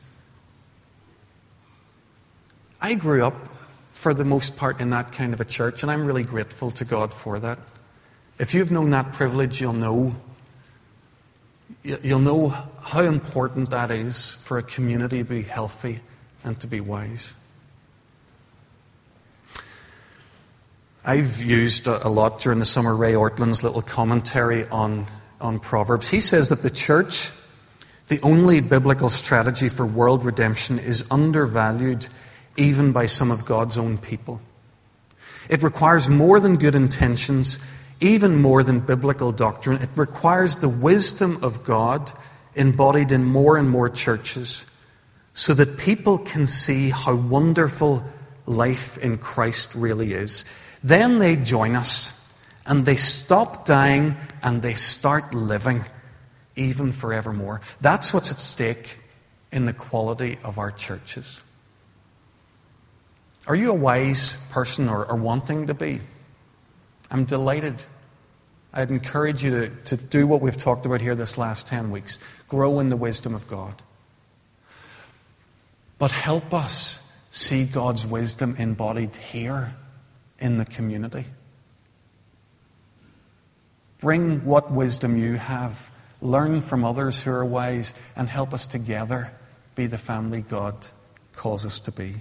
I 2.82 2.96
grew 2.96 3.26
up 3.26 3.36
for 3.92 4.14
the 4.14 4.24
most 4.24 4.56
part, 4.56 4.80
in 4.80 4.92
that 4.92 5.12
kind 5.12 5.34
of 5.34 5.42
a 5.42 5.46
church, 5.46 5.84
and 5.84 5.92
I'm 5.92 6.06
really 6.06 6.24
grateful 6.24 6.72
to 6.72 6.86
God 6.86 7.14
for 7.14 7.38
that. 7.40 7.60
If 8.40 8.54
you've 8.54 8.72
known 8.72 8.92
that 8.92 9.12
privilege, 9.12 9.60
you'll 9.60 9.74
know 9.74 10.16
you'll 11.84 12.20
know 12.20 12.50
how 12.82 13.02
important 13.02 13.70
that 13.70 13.92
is 13.92 14.32
for 14.32 14.58
a 14.58 14.64
community 14.64 15.20
to 15.20 15.24
be 15.24 15.42
healthy 15.42 16.00
and 16.44 16.60
to 16.60 16.68
be 16.68 16.80
wise. 16.80 17.34
I've 21.06 21.42
used 21.42 21.88
a 21.88 22.10
lot 22.10 22.40
during 22.40 22.60
the 22.60 22.66
summer 22.66 22.96
Ray 22.96 23.14
Ortlund's 23.14 23.64
little 23.64 23.82
commentary 23.82 24.68
on, 24.68 25.06
on 25.40 25.60
Proverbs. 25.60 26.10
He 26.10 26.20
says 26.20 26.50
that 26.50 26.62
the 26.62 26.70
church, 26.70 27.32
the 28.08 28.20
only 28.22 28.62
biblical 28.62 29.10
strategy 29.10 29.70
for 29.70 29.86
world 29.86 30.26
redemption, 30.26 30.78
is 30.80 31.06
undervalued 31.10 32.08
even 32.60 32.92
by 32.92 33.06
some 33.06 33.32
of 33.32 33.46
God's 33.46 33.78
own 33.78 33.98
people. 33.98 34.42
It 35.50 35.64
requires 35.64 36.10
more 36.10 36.40
than 36.40 36.58
good 36.58 36.76
intentions, 36.76 37.58
even 38.02 38.42
more 38.42 38.62
than 38.62 38.82
biblical 38.82 39.32
doctrine. 39.32 39.82
It 39.82 39.90
requires 39.96 40.58
the 40.58 40.70
wisdom 40.70 41.40
of 41.42 41.64
God 41.64 42.12
embodied 42.56 43.12
in 43.12 43.24
more 43.24 43.58
and 43.58 43.70
more 43.70 43.90
churches 43.90 44.66
so 45.34 45.54
that 45.54 45.78
people 45.78 46.18
can 46.18 46.46
see 46.46 46.90
how 46.90 47.16
wonderful 47.16 48.04
life 48.46 48.98
in 48.98 49.18
Christ 49.18 49.74
really 49.74 50.14
is. 50.14 50.44
Then 50.84 51.20
they 51.20 51.36
join 51.36 51.76
us 51.76 52.14
and 52.66 52.86
they 52.86 52.98
stop 52.98 53.66
dying 53.66 54.18
and 54.44 54.62
they 54.62 54.74
start 54.74 55.34
living 55.34 55.86
even 56.56 56.92
forevermore. 56.92 57.62
That's 57.80 58.14
what's 58.14 58.32
at 58.32 58.40
stake 58.40 58.98
in 59.52 59.66
the 59.66 59.74
quality 59.74 60.38
of 60.44 60.60
our 60.60 60.72
churches. 60.72 61.42
Are 63.50 63.56
you 63.56 63.72
a 63.72 63.76
wise 63.76 64.38
person 64.52 64.88
or, 64.88 65.04
or 65.08 65.16
wanting 65.16 65.68
to 65.68 65.74
be? 65.74 66.02
I'm 67.10 67.26
delighted. 67.26 67.82
I'd 68.72 68.92
encourage 68.92 69.44
you 69.44 69.50
to, 69.50 69.70
to 69.86 69.98
do 69.98 70.28
what 70.28 70.40
we've 70.40 70.56
talked 70.56 70.86
about 70.86 71.02
here 71.02 71.16
this 71.16 71.36
last 71.36 71.66
10 71.66 71.90
weeks 71.90 72.20
grow 72.48 72.80
in 72.80 72.90
the 72.90 72.96
wisdom 72.96 73.34
of 73.34 73.48
God. 73.48 73.82
But 75.98 76.12
help 76.12 76.54
us 76.54 77.04
see 77.32 77.66
God's 77.66 78.06
wisdom 78.06 78.56
embodied 78.60 79.16
here 79.16 79.74
in 80.38 80.60
the 80.60 80.66
community. 80.66 81.26
Bring 83.98 84.46
what 84.46 84.72
wisdom 84.72 85.18
you 85.18 85.34
have, 85.34 85.90
learn 86.22 86.62
from 86.62 86.86
others 86.86 87.24
who 87.24 87.32
are 87.32 87.44
wise, 87.44 87.96
and 88.16 88.30
help 88.30 88.54
us 88.54 88.68
together 88.68 89.32
be 89.74 89.88
the 89.88 89.98
family 89.98 90.44
God 90.44 90.76
calls 91.34 91.66
us 91.66 91.80
to 91.82 91.92
be. 91.92 92.14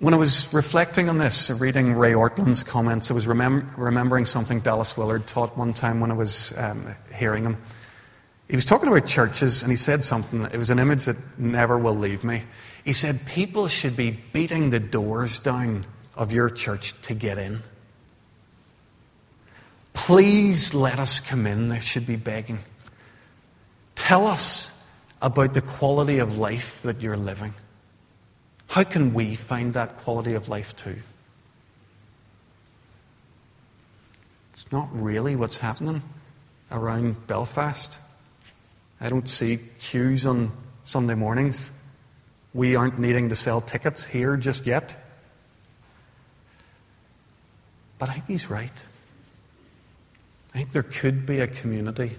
When 0.00 0.14
I 0.14 0.16
was 0.16 0.54
reflecting 0.54 1.08
on 1.08 1.18
this, 1.18 1.50
reading 1.50 1.92
Ray 1.94 2.12
Ortlund's 2.12 2.62
comments, 2.62 3.10
I 3.10 3.14
was 3.14 3.26
remem- 3.26 3.76
remembering 3.76 4.26
something 4.26 4.60
Dallas 4.60 4.96
Willard 4.96 5.26
taught 5.26 5.58
one 5.58 5.72
time 5.72 5.98
when 5.98 6.12
I 6.12 6.14
was 6.14 6.56
um, 6.56 6.86
hearing 7.12 7.42
him. 7.42 7.56
He 8.48 8.54
was 8.54 8.64
talking 8.64 8.88
about 8.88 9.06
churches, 9.06 9.64
and 9.64 9.72
he 9.72 9.76
said 9.76 10.04
something. 10.04 10.42
It 10.42 10.56
was 10.56 10.70
an 10.70 10.78
image 10.78 11.06
that 11.06 11.16
never 11.36 11.76
will 11.76 11.96
leave 11.96 12.22
me. 12.22 12.44
He 12.84 12.92
said, 12.92 13.26
People 13.26 13.66
should 13.66 13.96
be 13.96 14.12
beating 14.12 14.70
the 14.70 14.78
doors 14.78 15.40
down 15.40 15.84
of 16.14 16.30
your 16.30 16.48
church 16.48 16.94
to 17.02 17.14
get 17.14 17.36
in. 17.36 17.64
Please 19.94 20.74
let 20.74 21.00
us 21.00 21.18
come 21.18 21.44
in. 21.44 21.70
They 21.70 21.80
should 21.80 22.06
be 22.06 22.14
begging. 22.14 22.60
Tell 23.96 24.28
us 24.28 24.70
about 25.20 25.54
the 25.54 25.60
quality 25.60 26.20
of 26.20 26.38
life 26.38 26.82
that 26.82 27.02
you're 27.02 27.16
living. 27.16 27.52
How 28.68 28.84
can 28.84 29.14
we 29.14 29.34
find 29.34 29.74
that 29.74 29.96
quality 29.98 30.34
of 30.34 30.48
life 30.48 30.76
too? 30.76 30.98
It's 34.52 34.70
not 34.70 34.88
really 34.92 35.36
what's 35.36 35.58
happening 35.58 36.02
around 36.70 37.26
Belfast. 37.26 37.98
I 39.00 39.08
don't 39.08 39.28
see 39.28 39.58
queues 39.78 40.26
on 40.26 40.52
Sunday 40.84 41.14
mornings. 41.14 41.70
We 42.52 42.76
aren't 42.76 42.98
needing 42.98 43.30
to 43.30 43.34
sell 43.34 43.60
tickets 43.60 44.04
here 44.04 44.36
just 44.36 44.66
yet. 44.66 44.96
But 47.98 48.10
I 48.10 48.14
think 48.14 48.26
he's 48.26 48.50
right. 48.50 48.72
I 50.54 50.58
think 50.58 50.72
there 50.72 50.82
could 50.82 51.24
be 51.24 51.40
a 51.40 51.46
community 51.46 52.16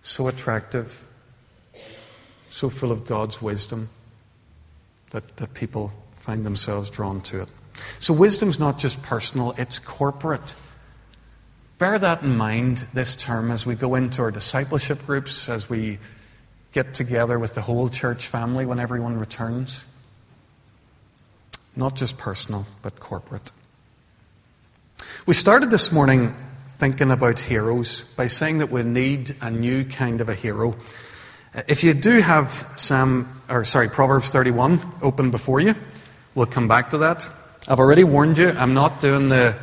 so 0.00 0.26
attractive, 0.26 1.06
so 2.48 2.70
full 2.70 2.90
of 2.90 3.06
God's 3.06 3.42
wisdom 3.42 3.90
that, 5.12 5.36
that 5.36 5.54
people 5.54 5.92
find 6.14 6.44
themselves 6.44 6.90
drawn 6.90 7.20
to 7.22 7.42
it. 7.42 7.48
So, 7.98 8.12
wisdom's 8.12 8.58
not 8.58 8.78
just 8.78 9.00
personal, 9.02 9.54
it's 9.56 9.78
corporate. 9.78 10.54
Bear 11.78 11.98
that 11.98 12.22
in 12.22 12.36
mind 12.36 12.86
this 12.92 13.16
term 13.16 13.50
as 13.50 13.64
we 13.64 13.74
go 13.74 13.94
into 13.94 14.22
our 14.22 14.30
discipleship 14.30 15.04
groups, 15.06 15.48
as 15.48 15.68
we 15.68 15.98
get 16.72 16.94
together 16.94 17.38
with 17.38 17.54
the 17.54 17.62
whole 17.62 17.88
church 17.88 18.26
family 18.26 18.66
when 18.66 18.78
everyone 18.78 19.16
returns. 19.16 19.84
Not 21.74 21.96
just 21.96 22.18
personal, 22.18 22.66
but 22.82 23.00
corporate. 23.00 23.52
We 25.26 25.34
started 25.34 25.70
this 25.70 25.90
morning 25.92 26.34
thinking 26.78 27.10
about 27.10 27.38
heroes 27.38 28.04
by 28.16 28.26
saying 28.26 28.58
that 28.58 28.70
we 28.70 28.82
need 28.82 29.36
a 29.40 29.50
new 29.50 29.84
kind 29.84 30.20
of 30.20 30.28
a 30.28 30.34
hero. 30.34 30.76
If 31.54 31.84
you 31.84 31.92
do 31.92 32.18
have 32.20 32.50
Sam, 32.76 33.28
or 33.46 33.64
sorry, 33.64 33.90
Proverbs 33.90 34.30
31 34.30 34.80
open 35.02 35.30
before 35.30 35.60
you, 35.60 35.74
we'll 36.34 36.46
come 36.46 36.66
back 36.66 36.90
to 36.90 36.98
that. 36.98 37.28
I've 37.68 37.78
already 37.78 38.04
warned 38.04 38.38
you, 38.38 38.48
I'm 38.48 38.72
not 38.72 39.00
doing 39.00 39.28
the, 39.28 39.58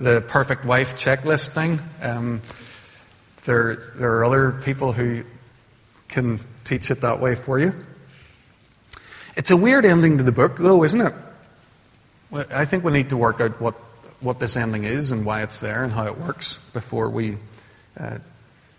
the 0.00 0.22
perfect 0.26 0.64
wife 0.64 0.96
checklist 0.96 1.50
thing. 1.50 1.80
Um, 2.02 2.42
there, 3.44 3.92
there 3.94 4.14
are 4.14 4.24
other 4.24 4.60
people 4.64 4.92
who 4.92 5.22
can 6.08 6.40
teach 6.64 6.90
it 6.90 7.02
that 7.02 7.20
way 7.20 7.36
for 7.36 7.60
you. 7.60 7.74
It's 9.36 9.52
a 9.52 9.56
weird 9.56 9.84
ending 9.84 10.18
to 10.18 10.24
the 10.24 10.32
book, 10.32 10.56
though, 10.56 10.82
isn't 10.82 11.00
it? 11.00 11.14
I 12.32 12.64
think 12.64 12.82
we 12.82 12.90
need 12.90 13.10
to 13.10 13.16
work 13.16 13.40
out 13.40 13.60
what, 13.60 13.74
what 14.18 14.40
this 14.40 14.56
ending 14.56 14.82
is 14.82 15.12
and 15.12 15.24
why 15.24 15.42
it's 15.42 15.60
there 15.60 15.84
and 15.84 15.92
how 15.92 16.06
it 16.06 16.18
works 16.18 16.58
before 16.72 17.08
we 17.08 17.38
uh, 17.96 18.18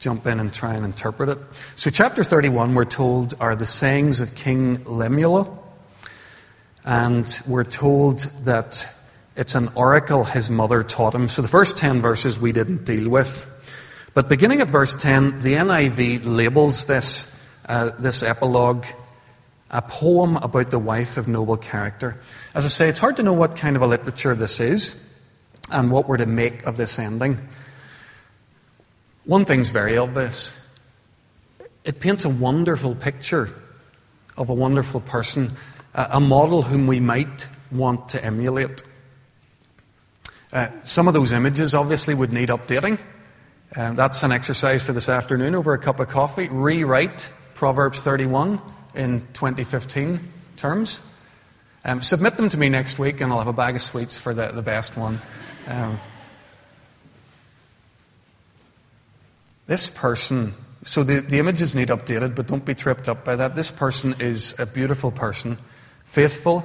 jump 0.06 0.28
in 0.28 0.40
and 0.40 0.54
try 0.54 0.76
and 0.76 0.86
interpret 0.86 1.30
it. 1.30 1.40
So, 1.76 1.90
chapter 1.90 2.24
31, 2.24 2.76
we're 2.76 2.86
told, 2.86 3.34
are 3.40 3.56
the 3.56 3.66
sayings 3.66 4.22
of 4.22 4.36
King 4.36 4.84
Lemuel. 4.84 5.64
And 6.84 7.26
we're 7.48 7.64
told 7.64 8.20
that 8.44 8.88
it's 9.36 9.56
an 9.56 9.70
oracle 9.74 10.24
his 10.24 10.48
mother 10.52 10.84
taught 10.84 11.16
him. 11.16 11.28
So, 11.28 11.42
the 11.42 11.48
first 11.48 11.76
10 11.78 12.02
verses 12.02 12.40
we 12.40 12.52
didn't 12.52 12.86
deal 12.86 13.10
with. 13.10 13.52
But 14.14 14.30
beginning 14.30 14.62
at 14.62 14.68
verse 14.68 14.96
10, 14.96 15.42
the 15.42 15.54
NIV 15.54 16.22
labels 16.24 16.86
this, 16.86 17.36
uh, 17.68 17.90
this 17.98 18.22
epilogue 18.22 18.86
a 19.72 19.82
poem 19.82 20.38
about 20.38 20.70
the 20.70 20.78
wife 20.78 21.18
of 21.18 21.28
noble 21.28 21.58
character. 21.58 22.22
As 22.54 22.64
I 22.64 22.70
say, 22.70 22.90
it's 22.90 23.00
hard 23.00 23.16
to 23.16 23.24
know 23.24 23.34
what 23.34 23.56
kind 23.56 23.76
of 23.76 23.82
a 23.82 23.88
literature 23.88 24.36
this 24.36 24.60
is 24.60 25.04
and 25.72 25.90
what 25.90 26.08
we're 26.08 26.18
to 26.18 26.28
make 26.28 26.64
of 26.68 26.78
this 26.78 27.00
ending. 27.00 27.40
One 29.26 29.46
thing's 29.46 29.70
very 29.70 29.98
obvious 29.98 30.56
it 31.84 32.00
paints 32.00 32.26
a 32.26 32.30
wonderful 32.30 32.96
picture 32.96 33.56
of 34.38 34.50
a 34.50 34.54
wonderful 34.54 35.02
person, 35.02 35.52
a 35.94 36.20
model 36.20 36.64
whom 36.64 36.88
we 36.88 37.00
might 37.00 37.48
want 37.72 38.10
to 38.10 38.24
emulate. 38.26 38.84
Uh, 40.52 40.70
some 40.84 41.08
of 41.08 41.14
those 41.14 41.32
images 41.32 41.76
obviously 41.76 42.14
would 42.14 42.34
need 42.34 42.50
updating. 42.50 43.00
Uh, 43.76 43.94
that's 43.94 44.24
an 44.24 44.32
exercise 44.32 44.82
for 44.82 44.94
this 44.94 45.10
afternoon 45.10 45.54
over 45.54 45.74
a 45.74 45.78
cup 45.78 46.00
of 46.00 46.10
coffee. 46.10 46.48
Rewrite 46.50 47.30
Proverbs 47.54 48.02
31 48.02 48.60
in 48.96 49.22
2015 49.34 50.20
terms. 50.58 51.00
Um, 51.84 52.02
submit 52.02 52.36
them 52.38 52.50
to 52.50 52.58
me 52.58 52.70
next 52.70 52.98
week, 52.98 53.22
and 53.22 53.32
I'll 53.32 53.40
have 53.40 53.48
a 53.48 53.54
bag 53.54 53.76
of 53.76 53.82
sweets 53.82 54.20
for 54.20 54.34
the, 54.34 54.48
the 54.48 54.62
best 54.64 54.98
one. 54.98 55.22
Um, 55.68 56.00
This 59.68 59.88
person, 59.88 60.54
so 60.84 61.04
the, 61.04 61.22
the 61.22 61.40
images 61.40 61.74
need 61.74 61.88
updated, 61.88 62.36
but 62.36 62.48
don't 62.48 62.64
be 62.64 62.76
tripped 62.76 63.10
up 63.10 63.26
by 63.26 63.36
that. 63.36 63.56
This 63.56 63.72
person 63.72 64.16
is 64.20 64.54
a 64.60 64.66
beautiful 64.66 65.12
person, 65.12 65.58
faithful, 66.06 66.64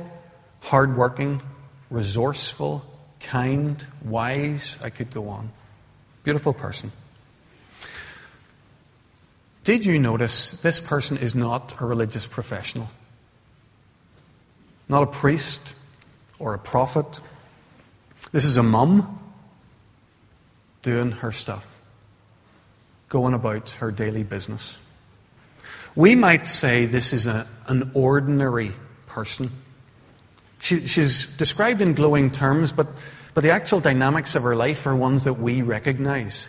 hardworking, 0.61 1.41
resourceful, 1.89 2.85
kind, 3.21 3.87
wise. 4.05 4.79
I 4.83 4.91
could 4.91 5.11
go 5.11 5.29
on. 5.29 5.51
Beautiful 6.25 6.53
person. 6.53 6.93
Did 9.65 9.87
you 9.87 9.99
notice 9.99 10.51
this 10.51 10.81
person 10.81 11.17
is 11.17 11.35
not 11.35 11.75
a 11.81 11.87
religious 11.87 12.27
professional? 12.27 12.91
Not 14.89 15.03
a 15.03 15.07
priest 15.07 15.75
or 16.39 16.53
a 16.53 16.59
prophet. 16.59 17.21
This 18.33 18.45
is 18.45 18.57
a 18.57 18.63
mum 18.63 19.19
doing 20.83 21.13
her 21.13 21.33
stuff 21.33 21.70
going 23.11 23.35
about 23.35 23.71
her 23.71 23.91
daily 23.91 24.23
business. 24.23 24.79
We 25.95 26.15
might 26.15 26.47
say 26.47 26.87
this 26.87 27.13
is 27.13 27.27
a, 27.27 27.47
an 27.67 27.91
ordinary 27.93 28.73
person. 29.09 29.51
She, 30.61 30.87
she's 30.87 31.27
described 31.27 31.81
in 31.81 31.95
glowing 31.95 32.31
terms, 32.31 32.71
but, 32.71 32.87
but 33.35 33.43
the 33.43 33.51
actual 33.51 33.81
dynamics 33.81 34.37
of 34.37 34.45
her 34.45 34.55
life 34.55 34.87
are 34.87 34.95
ones 34.95 35.25
that 35.25 35.35
we 35.35 35.61
recognize. 35.61 36.49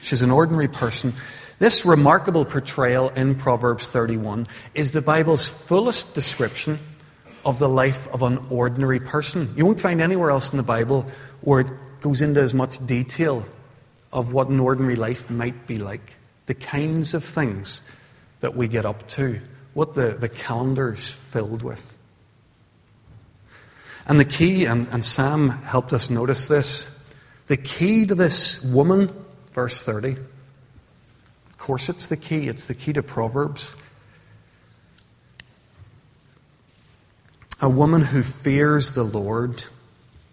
She's 0.00 0.22
an 0.22 0.30
ordinary 0.30 0.68
person. 0.68 1.12
This 1.58 1.84
remarkable 1.84 2.44
portrayal 2.44 3.08
in 3.10 3.34
Proverbs 3.34 3.88
31 3.90 4.46
is 4.74 4.92
the 4.92 5.02
Bible's 5.02 5.48
fullest 5.48 6.14
description 6.14 6.78
of 7.44 7.58
the 7.58 7.68
life 7.68 8.06
of 8.14 8.22
an 8.22 8.38
ordinary 8.48 9.00
person. 9.00 9.52
You 9.56 9.66
won't 9.66 9.80
find 9.80 10.00
anywhere 10.00 10.30
else 10.30 10.52
in 10.52 10.56
the 10.56 10.62
Bible 10.62 11.06
where 11.40 11.60
it 11.60 11.68
goes 12.00 12.20
into 12.20 12.40
as 12.40 12.54
much 12.54 12.84
detail 12.86 13.44
of 14.14 14.32
what 14.32 14.48
an 14.48 14.60
ordinary 14.60 14.96
life 14.96 15.28
might 15.28 15.66
be 15.66 15.76
like, 15.76 16.14
the 16.46 16.54
kinds 16.54 17.12
of 17.12 17.24
things 17.24 17.82
that 18.40 18.56
we 18.56 18.68
get 18.68 18.86
up 18.86 19.06
to, 19.08 19.40
what 19.74 19.94
the, 19.94 20.16
the 20.18 20.28
calendar's 20.28 21.10
filled 21.10 21.62
with. 21.62 21.98
And 24.06 24.20
the 24.20 24.24
key, 24.24 24.66
and, 24.66 24.86
and 24.88 25.04
Sam 25.04 25.48
helped 25.48 25.92
us 25.92 26.10
notice 26.10 26.46
this, 26.46 26.90
the 27.48 27.56
key 27.56 28.06
to 28.06 28.14
this 28.14 28.62
woman, 28.64 29.10
verse 29.52 29.82
30, 29.82 30.12
of 30.12 31.58
course 31.58 31.88
it's 31.88 32.08
the 32.08 32.16
key, 32.16 32.48
it's 32.48 32.66
the 32.66 32.74
key 32.74 32.92
to 32.92 33.02
Proverbs. 33.02 33.74
A 37.60 37.68
woman 37.68 38.02
who 38.02 38.22
fears 38.22 38.92
the 38.92 39.04
Lord. 39.04 39.64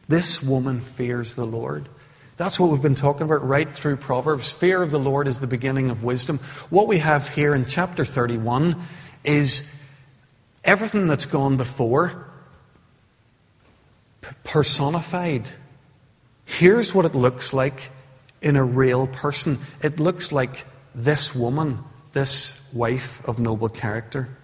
This 0.08 0.44
woman 0.44 0.82
fears 0.82 1.36
the 1.36 1.46
Lord. 1.46 1.88
That's 2.42 2.60
what 2.60 2.72
we've 2.72 2.82
been 2.82 2.96
talking 2.96 3.22
about 3.22 3.48
right 3.48 3.72
through 3.72 3.98
Proverbs. 3.98 4.50
Fear 4.50 4.82
of 4.82 4.90
the 4.90 4.98
Lord 4.98 5.28
is 5.28 5.40
the 5.40 5.46
beginning 5.46 5.92
of 5.92 6.02
wisdom. 6.02 6.40
What 6.72 6.88
we 6.88 6.98
have 6.98 7.30
here 7.30 7.54
in 7.54 7.68
chapter 7.68 8.04
31 8.04 8.82
is 9.24 9.72
everything 10.64 11.06
that's 11.06 11.28
gone 11.28 11.56
before 11.58 12.26
personified. 14.44 15.52
Here's 16.46 16.96
what 16.96 17.06
it 17.06 17.14
looks 17.14 17.54
like 17.54 17.92
in 18.42 18.56
a 18.56 18.66
real 18.66 19.06
person 19.06 19.60
it 19.84 20.00
looks 20.00 20.32
like 20.32 20.66
this 20.96 21.36
woman, 21.36 21.84
this 22.14 22.68
wife 22.74 23.24
of 23.30 23.38
noble 23.38 23.70
character. 23.70 24.36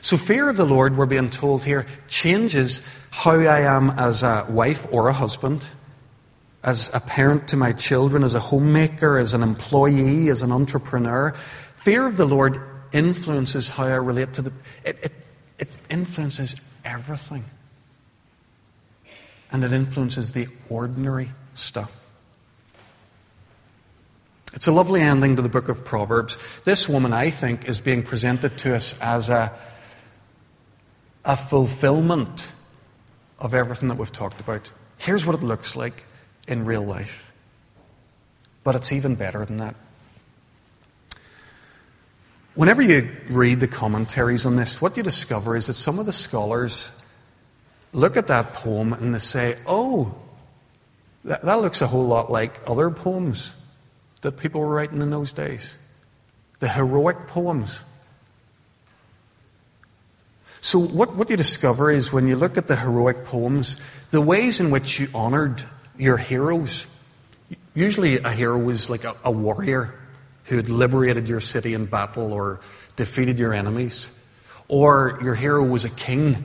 So, 0.00 0.16
fear 0.16 0.48
of 0.48 0.56
the 0.56 0.64
Lord, 0.64 0.96
we're 0.96 1.06
being 1.06 1.30
told 1.30 1.64
here, 1.64 1.88
changes 2.06 2.82
how 3.10 3.32
I 3.32 3.62
am 3.62 3.90
as 3.98 4.22
a 4.22 4.46
wife 4.48 4.86
or 4.92 5.08
a 5.08 5.12
husband, 5.12 5.68
as 6.66 6.90
a 6.92 7.00
parent 7.00 7.48
to 7.48 7.56
my 7.56 7.72
children, 7.72 8.24
as 8.24 8.34
a 8.34 8.40
homemaker, 8.40 9.16
as 9.16 9.32
an 9.32 9.42
employee, 9.42 10.28
as 10.28 10.42
an 10.42 10.50
entrepreneur. 10.52 11.32
Fear 11.76 12.06
of 12.06 12.16
the 12.16 12.26
Lord 12.26 12.60
influences 12.92 13.70
how 13.70 13.84
I 13.84 13.94
relate 13.94 14.34
to 14.34 14.42
the. 14.42 14.52
It, 14.84 14.98
it, 15.02 15.12
it 15.58 15.68
influences 15.88 16.56
everything 16.84 17.44
and 19.50 19.64
it 19.64 19.72
influences 19.72 20.32
the 20.32 20.48
ordinary 20.68 21.30
stuff. 21.54 22.08
It's 24.52 24.66
a 24.66 24.72
lovely 24.72 25.00
ending 25.00 25.36
to 25.36 25.42
the 25.42 25.48
book 25.48 25.68
of 25.68 25.84
Proverbs. 25.84 26.38
This 26.64 26.88
woman, 26.88 27.12
I 27.12 27.30
think, 27.30 27.68
is 27.68 27.80
being 27.80 28.02
presented 28.02 28.58
to 28.58 28.74
us 28.74 28.94
as 29.00 29.28
a, 29.28 29.52
a 31.24 31.36
fulfillment 31.36 32.50
of 33.38 33.54
everything 33.54 33.88
that 33.88 33.98
we've 33.98 34.12
talked 34.12 34.40
about. 34.40 34.70
Here's 34.98 35.26
what 35.26 35.34
it 35.34 35.42
looks 35.42 35.76
like 35.76 36.04
in 36.46 36.64
real 36.64 36.82
life. 36.82 37.32
But 38.64 38.74
it's 38.74 38.92
even 38.92 39.14
better 39.14 39.44
than 39.44 39.58
that. 39.58 39.76
Whenever 42.54 42.80
you 42.80 43.10
read 43.28 43.60
the 43.60 43.68
commentaries 43.68 44.46
on 44.46 44.56
this, 44.56 44.80
what 44.80 44.96
you 44.96 45.02
discover 45.02 45.56
is 45.56 45.66
that 45.66 45.74
some 45.74 45.98
of 45.98 46.06
the 46.06 46.12
scholars 46.12 46.90
look 47.92 48.16
at 48.16 48.28
that 48.28 48.54
poem 48.54 48.92
and 48.92 49.14
they 49.14 49.18
say, 49.18 49.58
oh, 49.66 50.14
that, 51.24 51.42
that 51.42 51.60
looks 51.60 51.82
a 51.82 51.86
whole 51.86 52.06
lot 52.06 52.30
like 52.30 52.58
other 52.66 52.90
poems 52.90 53.54
that 54.22 54.32
people 54.32 54.60
were 54.60 54.68
writing 54.68 55.02
in 55.02 55.10
those 55.10 55.32
days. 55.32 55.76
The 56.60 56.68
heroic 56.68 57.26
poems. 57.28 57.84
So, 60.60 60.78
what, 60.78 61.14
what 61.14 61.30
you 61.30 61.36
discover 61.36 61.90
is 61.90 62.12
when 62.12 62.26
you 62.26 62.36
look 62.36 62.56
at 62.56 62.66
the 62.66 62.76
heroic 62.76 63.24
poems, 63.24 63.76
the 64.10 64.20
ways 64.20 64.58
in 64.60 64.70
which 64.70 64.98
you 64.98 65.08
honored 65.14 65.62
your 65.98 66.16
heroes. 66.16 66.86
Usually, 67.74 68.18
a 68.18 68.30
hero 68.30 68.58
was 68.58 68.88
like 68.90 69.04
a, 69.04 69.16
a 69.24 69.30
warrior 69.30 69.94
who 70.44 70.56
had 70.56 70.68
liberated 70.68 71.28
your 71.28 71.40
city 71.40 71.74
in 71.74 71.86
battle 71.86 72.32
or 72.32 72.60
defeated 72.96 73.38
your 73.38 73.52
enemies. 73.52 74.10
Or 74.68 75.18
your 75.22 75.34
hero 75.34 75.64
was 75.64 75.84
a 75.84 75.90
king 75.90 76.44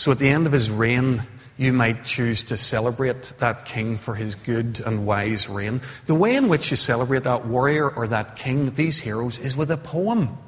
so 0.00 0.12
at 0.12 0.18
the 0.18 0.30
end 0.30 0.46
of 0.46 0.52
his 0.52 0.70
reign, 0.70 1.26
you 1.58 1.74
might 1.74 2.04
choose 2.04 2.44
to 2.44 2.56
celebrate 2.56 3.34
that 3.38 3.66
king 3.66 3.98
for 3.98 4.14
his 4.14 4.34
good 4.34 4.80
and 4.80 5.04
wise 5.04 5.46
reign. 5.46 5.82
The 6.06 6.14
way 6.14 6.36
in 6.36 6.48
which 6.48 6.70
you 6.70 6.76
celebrate 6.78 7.24
that 7.24 7.44
warrior 7.44 7.86
or 7.86 8.08
that 8.08 8.34
king, 8.34 8.70
these 8.70 8.98
heroes, 9.00 9.38
is 9.38 9.54
with 9.54 9.70
a 9.70 9.76
poem. 9.76 10.38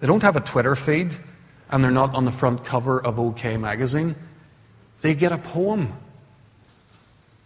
They 0.00 0.06
don't 0.06 0.20
have 0.20 0.36
a 0.36 0.40
Twitter 0.40 0.76
feed 0.76 1.16
and 1.70 1.82
they're 1.82 1.90
not 1.90 2.14
on 2.14 2.26
the 2.26 2.30
front 2.30 2.62
cover 2.62 3.02
of 3.02 3.18
OK 3.18 3.56
magazine. 3.56 4.16
They 5.00 5.14
get 5.14 5.32
a 5.32 5.38
poem. 5.38 5.94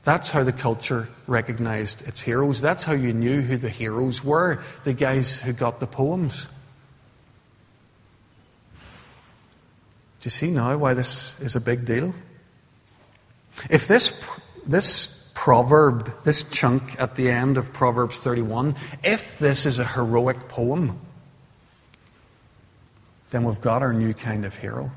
That's 0.04 0.30
how 0.30 0.42
the 0.42 0.52
culture 0.52 1.08
recognized 1.26 2.06
its 2.08 2.20
heroes. 2.20 2.60
That's 2.60 2.84
how 2.84 2.92
you 2.92 3.12
knew 3.12 3.40
who 3.40 3.56
the 3.56 3.68
heroes 3.70 4.24
were 4.24 4.62
the 4.84 4.92
guys 4.92 5.38
who 5.38 5.52
got 5.52 5.78
the 5.78 5.86
poems. 5.86 6.48
Do 10.20 10.26
you 10.26 10.30
see 10.30 10.50
now 10.50 10.76
why 10.76 10.94
this 10.94 11.38
is 11.40 11.56
a 11.56 11.60
big 11.60 11.84
deal? 11.84 12.14
If 13.70 13.86
this, 13.86 14.38
this 14.66 15.32
proverb, 15.34 16.12
this 16.24 16.44
chunk 16.44 17.00
at 17.00 17.16
the 17.16 17.30
end 17.30 17.56
of 17.56 17.72
Proverbs 17.72 18.20
31, 18.20 18.76
if 19.02 19.38
this 19.38 19.66
is 19.66 19.78
a 19.78 19.84
heroic 19.84 20.48
poem, 20.48 20.98
then 23.30 23.44
we've 23.44 23.60
got 23.60 23.82
our 23.82 23.92
new 23.92 24.14
kind 24.14 24.44
of 24.44 24.56
hero. 24.56 24.92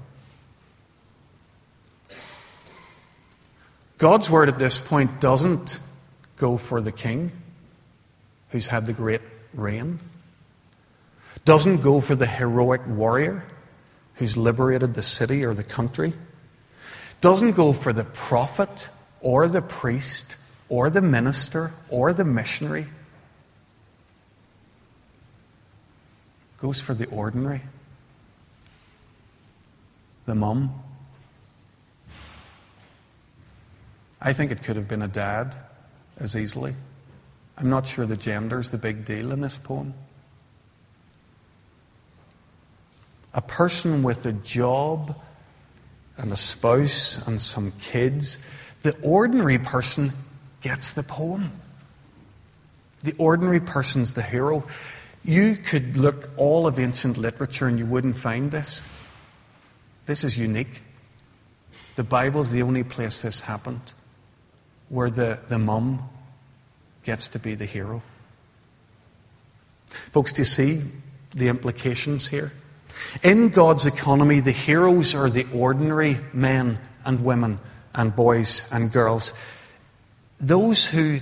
God's 3.98 4.30
word 4.30 4.50
at 4.50 4.60
this 4.60 4.80
point 4.80 5.22
doesn't 5.22 5.80
go 6.38 6.58
for 6.58 6.82
the 6.82 6.92
king 6.92 7.32
who's 8.50 8.68
had 8.68 8.86
the 8.86 8.94
great 8.94 9.22
reign, 9.54 10.00
doesn't 11.46 11.82
go 11.82 12.02
for 12.02 12.16
the 12.16 12.26
heroic 12.26 12.82
warrior 12.88 13.46
who's 14.16 14.36
liberated 14.36 14.94
the 14.94 15.02
city 15.02 15.46
or 15.46 15.54
the 15.54 15.64
country 15.64 16.14
doesn't 17.26 17.54
go 17.54 17.74
for 17.74 17.92
the 17.92 18.04
prophet 18.04 18.88
or 19.20 19.48
the 19.48 19.62
priest 19.62 20.36
or 20.70 20.92
the 20.92 21.02
minister 21.02 21.74
or 21.90 22.14
the 22.14 22.24
missionary. 22.24 22.86
Goes 26.60 26.80
for 26.80 26.94
the 26.94 27.08
ordinary. 27.08 27.64
The 30.28 30.36
mum. 30.36 30.85
I 34.22 34.34
think 34.34 34.52
it 34.52 34.64
could 34.64 34.76
have 34.76 34.88
been 34.88 35.02
a 35.02 35.08
dad 35.08 35.56
as 36.18 36.36
easily. 36.36 36.76
I'm 37.58 37.70
not 37.70 37.88
sure 37.88 38.06
the 38.06 38.18
gender's 38.18 38.72
the 38.72 38.78
big 38.78 39.06
deal 39.06 39.32
in 39.32 39.42
this 39.42 39.58
poem. 39.58 39.94
a 43.36 43.42
person 43.42 44.02
with 44.02 44.26
a 44.26 44.32
job 44.32 45.16
and 46.18 46.32
a 46.32 46.38
spouse 46.38 47.28
and 47.28 47.40
some 47.40 47.72
kids, 47.82 48.40
the 48.82 48.96
ordinary 49.02 49.60
person 49.60 50.14
gets 50.62 50.94
the 50.94 51.04
poem. 51.04 51.52
The 53.04 53.14
ordinary 53.18 53.60
person's 53.60 54.14
the 54.14 54.22
hero. 54.22 54.66
You 55.24 55.58
could 55.58 55.98
look 55.98 56.30
all 56.38 56.66
of 56.66 56.80
ancient 56.80 57.18
literature 57.18 57.68
and 57.68 57.78
you 57.78 57.86
wouldn't 57.86 58.16
find 58.16 58.52
this. 58.52 58.86
This 60.06 60.24
is 60.24 60.38
unique. 60.38 60.82
The 61.98 62.04
Bible's 62.04 62.52
the 62.52 62.62
only 62.62 62.84
place 62.84 63.22
this 63.22 63.42
happened 63.42 63.94
where 64.90 65.10
the, 65.10 65.40
the 65.50 65.60
mum 65.60 66.10
gets 67.04 67.28
to 67.30 67.40
be 67.40 67.56
the 67.56 67.66
hero. 67.66 68.02
Folks, 70.12 70.34
do 70.34 70.42
you 70.42 70.46
see 70.46 70.82
the 71.32 71.48
implications 71.48 72.28
here? 72.28 72.52
In 73.24 73.50
God's 73.50 73.86
economy, 73.86 74.40
the 74.40 74.52
heroes 74.52 75.14
are 75.14 75.30
the 75.30 75.46
ordinary 75.54 76.18
men 76.34 76.80
and 77.06 77.24
women 77.24 77.60
and 77.94 78.16
boys 78.16 78.68
and 78.72 78.92
girls. 78.92 79.34
Those 80.40 80.86
who 80.86 81.20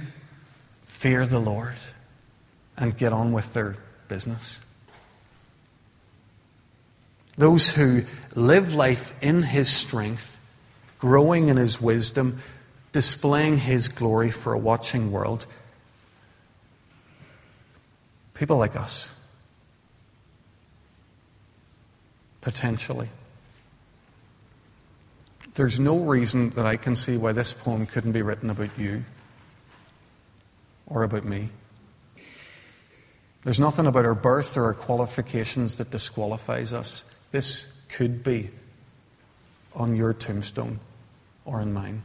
fear 0.85 1.25
the 1.25 1.39
Lord 1.39 1.75
and 2.77 2.97
get 2.97 3.13
on 3.13 3.31
with 3.31 3.53
their 3.53 3.75
business. 4.07 4.61
Those 7.37 7.69
who 7.71 8.03
live 8.35 8.73
life 8.73 9.13
in 9.21 9.43
His 9.43 9.69
strength, 9.69 10.39
growing 10.99 11.47
in 11.47 11.57
His 11.57 11.81
wisdom, 11.81 12.41
displaying 12.93 13.57
His 13.57 13.89
glory 13.89 14.31
for 14.31 14.53
a 14.53 14.57
watching 14.57 15.11
world. 15.11 15.45
People 18.33 18.57
like 18.57 18.77
us. 18.77 19.13
potentially. 22.43 23.09
there's 25.55 25.79
no 25.79 26.03
reason 26.03 26.49
that 26.51 26.65
I 26.65 26.75
can 26.77 26.95
see 26.95 27.15
why 27.15 27.31
this 27.31 27.53
poem 27.53 27.85
couldn't 27.85 28.11
be 28.11 28.21
written 28.21 28.49
about 28.49 28.77
you 28.77 29.05
or 30.87 31.03
about 31.03 31.23
me. 31.23 31.49
There's 33.43 33.59
nothing 33.59 33.85
about 33.85 34.05
our 34.05 34.15
birth 34.15 34.57
or 34.57 34.65
our 34.65 34.73
qualifications 34.73 35.75
that 35.75 35.91
disqualifies 35.91 36.73
us. 36.73 37.03
This 37.31 37.71
could 37.87 38.23
be 38.23 38.49
on 39.75 39.95
your 39.95 40.13
tombstone 40.13 40.79
or 41.45 41.61
in 41.61 41.71
mine. 41.71 42.03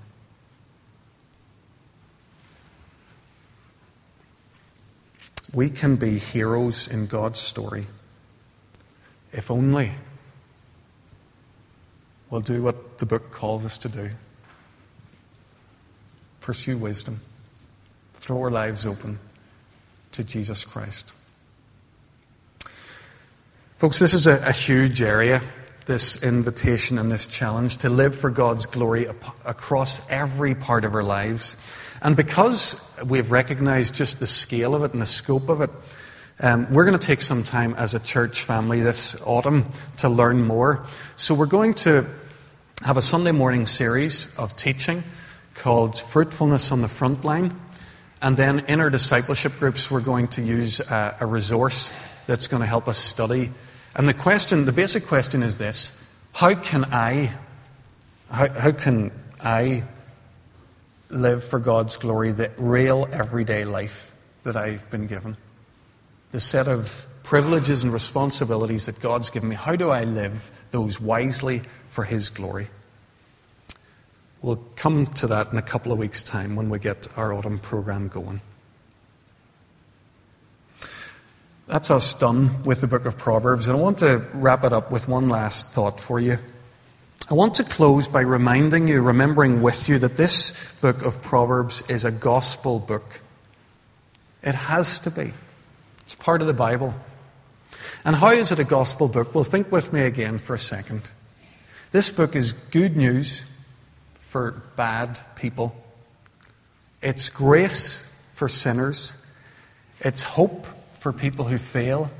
We 5.52 5.70
can 5.70 5.96
be 5.96 6.18
heroes 6.18 6.88
in 6.88 7.06
God's 7.06 7.40
story 7.40 7.86
if 9.32 9.50
only 9.50 9.92
we'll 12.30 12.40
do 12.40 12.62
what 12.62 12.98
the 12.98 13.06
book 13.06 13.30
calls 13.30 13.64
us 13.64 13.78
to 13.78 13.88
do 13.88 14.10
pursue 16.40 16.78
wisdom, 16.78 17.20
throw 18.14 18.40
our 18.40 18.50
lives 18.50 18.86
open 18.86 19.18
to 20.12 20.24
Jesus 20.24 20.64
Christ. 20.64 21.12
Folks, 23.76 23.98
this 23.98 24.14
is 24.14 24.26
a, 24.26 24.42
a, 24.46 24.52
huge 24.52 25.02
area, 25.02 25.42
this 25.84 26.22
invitation 26.22 26.96
and 26.96 27.12
this 27.12 27.26
challenge 27.26 27.76
to 27.76 27.90
live 27.90 28.16
for 28.16 28.30
God's 28.30 28.64
glory 28.64 29.08
across 29.44 30.00
every 30.08 30.54
part 30.54 30.86
of 30.86 30.94
our 30.94 31.02
lives. 31.02 31.58
And 32.02 32.16
because 32.16 32.80
we've 33.04 33.30
recognized 33.30 33.94
just 33.94 34.20
the 34.20 34.26
scale 34.26 34.74
of 34.74 34.84
it 34.84 34.92
and 34.92 35.02
the 35.02 35.06
scope 35.06 35.48
of 35.48 35.60
it, 35.60 35.70
um, 36.40 36.72
we're 36.72 36.84
going 36.84 36.98
to 36.98 37.04
take 37.04 37.20
some 37.20 37.42
time 37.42 37.74
as 37.74 37.94
a 37.94 38.00
church 38.00 38.42
family 38.42 38.80
this 38.80 39.20
autumn 39.22 39.66
to 39.98 40.08
learn 40.08 40.46
more. 40.46 40.86
So 41.16 41.34
we're 41.34 41.46
going 41.46 41.74
to 41.74 42.06
have 42.84 42.96
a 42.96 43.02
Sunday 43.02 43.32
morning 43.32 43.66
series 43.66 44.32
of 44.36 44.56
teaching 44.56 45.02
called 45.54 45.98
Fruitfulness 45.98 46.70
on 46.70 46.80
the 46.80 46.88
Front 46.88 47.24
Line. 47.24 47.60
And 48.22 48.36
then 48.36 48.60
in 48.66 48.80
our 48.80 48.90
discipleship 48.90 49.58
groups, 49.58 49.90
we're 49.90 50.00
going 50.00 50.28
to 50.28 50.42
use 50.42 50.78
a, 50.78 51.16
a 51.20 51.26
resource 51.26 51.92
that's 52.28 52.46
going 52.46 52.60
to 52.60 52.66
help 52.66 52.86
us 52.86 52.98
study. 52.98 53.50
And 53.96 54.08
the 54.08 54.14
question, 54.14 54.64
the 54.64 54.72
basic 54.72 55.06
question 55.06 55.42
is 55.42 55.58
this 55.58 55.90
How 56.34 56.54
can 56.54 56.84
I, 56.84 57.32
how, 58.30 58.48
how 58.48 58.70
can 58.70 59.10
I 59.40 59.82
live 61.10 61.44
for 61.44 61.58
God's 61.58 61.96
glory 61.96 62.32
the 62.32 62.50
real 62.56 63.08
everyday 63.12 63.64
life 63.64 64.12
that 64.42 64.56
I've 64.56 64.88
been 64.90 65.06
given? 65.06 65.36
The 66.32 66.40
set 66.40 66.68
of 66.68 67.06
privileges 67.22 67.84
and 67.84 67.92
responsibilities 67.92 68.86
that 68.86 69.00
God's 69.00 69.30
given 69.30 69.50
me. 69.50 69.54
How 69.54 69.76
do 69.76 69.90
I 69.90 70.04
live 70.04 70.50
those 70.70 71.00
wisely 71.00 71.62
for 71.86 72.04
His 72.04 72.30
glory? 72.30 72.68
We'll 74.40 74.64
come 74.76 75.06
to 75.14 75.26
that 75.26 75.52
in 75.52 75.58
a 75.58 75.62
couple 75.62 75.92
of 75.92 75.98
weeks' 75.98 76.22
time 76.22 76.56
when 76.56 76.70
we 76.70 76.78
get 76.78 77.08
our 77.16 77.32
autumn 77.32 77.58
program 77.58 78.08
going. 78.08 78.40
That's 81.66 81.90
us 81.90 82.14
done 82.14 82.62
with 82.62 82.80
the 82.80 82.86
book 82.86 83.04
of 83.04 83.18
Proverbs, 83.18 83.68
and 83.68 83.76
I 83.76 83.80
want 83.80 83.98
to 83.98 84.24
wrap 84.32 84.64
it 84.64 84.72
up 84.72 84.90
with 84.90 85.06
one 85.06 85.28
last 85.28 85.66
thought 85.72 86.00
for 86.00 86.18
you. 86.18 86.38
I 87.30 87.34
want 87.34 87.56
to 87.56 87.64
close 87.64 88.08
by 88.08 88.22
reminding 88.22 88.88
you, 88.88 89.02
remembering 89.02 89.60
with 89.60 89.86
you, 89.86 89.98
that 89.98 90.16
this 90.16 90.74
book 90.80 91.02
of 91.02 91.20
Proverbs 91.20 91.82
is 91.86 92.06
a 92.06 92.10
gospel 92.10 92.78
book. 92.78 93.20
It 94.42 94.54
has 94.54 94.98
to 95.00 95.10
be. 95.10 95.34
It's 96.00 96.14
part 96.14 96.40
of 96.40 96.46
the 96.46 96.54
Bible. 96.54 96.94
And 98.02 98.16
how 98.16 98.30
is 98.30 98.50
it 98.50 98.58
a 98.58 98.64
gospel 98.64 99.08
book? 99.08 99.34
Well, 99.34 99.44
think 99.44 99.70
with 99.70 99.92
me 99.92 100.00
again 100.02 100.38
for 100.38 100.54
a 100.54 100.58
second. 100.58 101.10
This 101.90 102.08
book 102.08 102.34
is 102.34 102.52
good 102.52 102.96
news 102.96 103.44
for 104.20 104.62
bad 104.76 105.20
people, 105.36 105.76
it's 107.02 107.28
grace 107.28 108.14
for 108.32 108.48
sinners, 108.48 109.14
it's 110.00 110.22
hope 110.22 110.66
for 110.98 111.12
people 111.12 111.46
who 111.46 111.58
fail, 111.58 112.10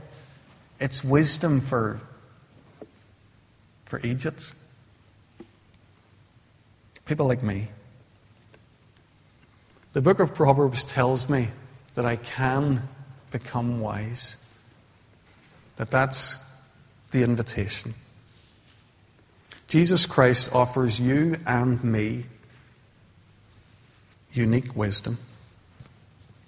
it's 0.81 1.03
wisdom 1.05 1.61
for, 1.61 2.01
for 3.85 4.01
Egypt, 4.01 4.55
people 7.09 7.27
like 7.27 7.43
me. 7.43 7.69
The 9.95 10.03
book 10.03 10.21
of 10.21 10.35
Proverbs 10.35 10.85
tells 10.85 11.29
me 11.29 11.49
that 11.95 12.05
I 12.05 12.17
can 12.17 12.87
become 13.31 13.81
wise. 13.81 14.37
That 15.77 15.91
that's 15.91 16.45
the 17.11 17.23
invitation. 17.23 17.95
Jesus 19.69 20.05
Christ 20.05 20.55
offers 20.55 21.01
you 21.01 21.37
and 21.47 21.83
me 21.83 22.27
unique 24.33 24.77
wisdom. 24.77 25.15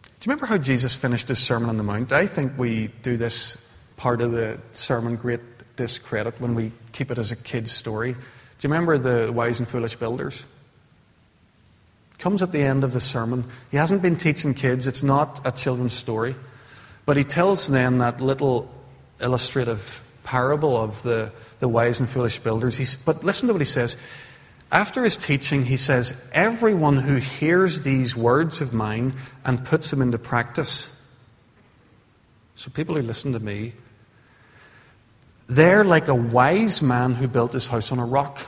Do 0.03 0.29
you 0.29 0.31
remember 0.31 0.47
how 0.47 0.59
Jesus 0.59 0.95
finished 0.95 1.29
his 1.29 1.39
Sermon 1.39 1.71
on 1.71 1.79
the 1.79 1.83
Mount? 1.83 2.13
I 2.13 2.27
think 2.27 2.59
we 2.59 2.89
do 3.03 3.17
this 3.17 3.57
part 3.97 4.21
of 4.21 4.33
the 4.33 4.61
sermon 4.73 5.17
great 5.17 5.41
discredit 5.77 6.39
when 6.39 6.55
we 6.55 6.73
keep 6.93 7.11
it 7.11 7.17
as 7.17 7.33
a 7.33 7.37
kid's 7.37 7.73
story. 7.73 8.13
Do 8.13 8.69
you 8.69 8.75
remember 8.75 8.99
the 8.99 9.33
wise 9.33 9.59
and 9.59 9.67
foolish 9.67 9.97
builders? 9.97 10.45
Comes 12.21 12.43
at 12.43 12.53
the 12.53 12.61
end 12.61 12.85
of 12.85 12.93
the 12.93 13.01
sermon. 13.01 13.45
He 13.71 13.79
hasn't 13.79 14.03
been 14.03 14.15
teaching 14.15 14.53
kids, 14.53 14.87
it's 14.87 15.03
not 15.03 15.41
a 15.47 15.51
children's 15.51 15.95
story. 15.95 16.37
But 17.07 17.17
he 17.17 17.25
tells 17.25 17.67
them 17.67 17.99
that 17.99 18.21
little 18.21 18.71
illustrative 19.21 20.03
parable 20.23 20.77
of 20.77 21.03
the, 21.03 21.33
the 21.61 21.69
wise 21.69 21.99
and 21.99 22.07
foolish 22.07 22.39
builders. 22.39 22.77
He's, 22.77 22.95
but 22.95 23.25
listen 23.25 23.49
to 23.49 23.55
what 23.55 23.63
he 23.63 23.67
says. 23.67 23.97
After 24.71 25.03
his 25.03 25.17
teaching, 25.17 25.65
he 25.65 25.79
says, 25.79 26.15
Everyone 26.33 26.99
who 26.99 27.17
hears 27.17 27.83
these 27.83 28.15
words 28.15 28.61
of 28.61 28.75
mine 28.75 29.15
and 29.45 29.65
puts 29.65 29.91
them 29.91 30.03
into 30.03 30.19
practice. 30.19 30.95
So, 32.55 32.71
people 32.71 32.97
who 32.97 33.03
listen 33.03 33.33
to 33.33 33.41
me, 33.41 33.73
they're 35.49 35.85
like 35.85 36.09
a 36.09 36.15
wise 36.15 36.83
man 36.83 37.15
who 37.15 37.27
built 37.27 37.55
his 37.55 37.67
house 37.67 37.91
on 37.91 37.99
a 37.99 38.05
rock. 38.05 38.41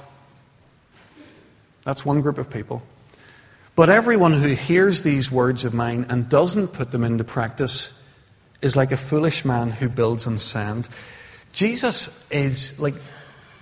That's 1.85 2.04
one 2.04 2.20
group 2.20 2.37
of 2.37 2.50
people. 2.50 2.82
But 3.74 3.88
everyone 3.88 4.35
who 4.35 4.50
hears 4.50 5.02
these 5.02 5.30
words 5.30 5.64
of 5.64 5.72
mine 5.72 6.06
and 6.08 6.28
doesn't 6.28 6.68
put 6.68 6.92
them 6.92 7.04
into 7.04 7.24
practice 7.24 7.98
is 8.61 8.76
like 8.76 8.92
a 8.92 8.96
foolish 8.96 9.44
man 9.44 9.70
who 9.70 9.88
builds 9.88 10.26
on 10.26 10.38
sand. 10.38 10.88
Jesus 11.52 12.08
is 12.30 12.78
like 12.78 12.94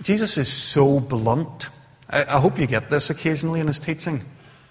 Jesus 0.01 0.37
is 0.37 0.51
so 0.51 0.99
blunt. 0.99 1.69
I, 2.09 2.25
I, 2.25 2.39
hope 2.39 2.59
you 2.59 2.67
get 2.67 2.89
this 2.89 3.09
occasionally 3.09 3.59
in 3.59 3.67
his 3.67 3.79
teaching. 3.79 4.17
Do 4.17 4.25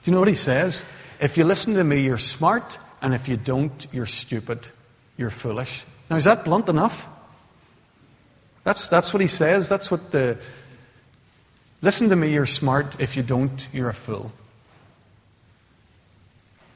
you 0.04 0.12
know 0.12 0.18
what 0.18 0.28
he 0.28 0.34
says? 0.34 0.84
If 1.20 1.36
you 1.36 1.44
listen 1.44 1.74
to 1.74 1.84
me, 1.84 2.00
you're 2.00 2.18
smart, 2.18 2.78
and 3.02 3.14
if 3.14 3.28
you 3.28 3.36
don't, 3.36 3.86
you're 3.92 4.06
stupid. 4.06 4.66
You're 5.16 5.30
foolish. 5.30 5.84
Now, 6.10 6.16
is 6.16 6.24
that 6.24 6.44
blunt 6.44 6.68
enough? 6.68 7.06
That's, 8.64 8.88
that's 8.88 9.12
what 9.12 9.20
he 9.20 9.26
says. 9.26 9.68
That's 9.68 9.90
what 9.90 10.10
the. 10.10 10.38
Listen 11.82 12.08
to 12.08 12.16
me, 12.16 12.32
you're 12.32 12.46
smart. 12.46 13.00
If 13.00 13.16
you 13.16 13.22
don't, 13.22 13.68
you're 13.72 13.88
a 13.88 13.94
fool. 13.94 14.32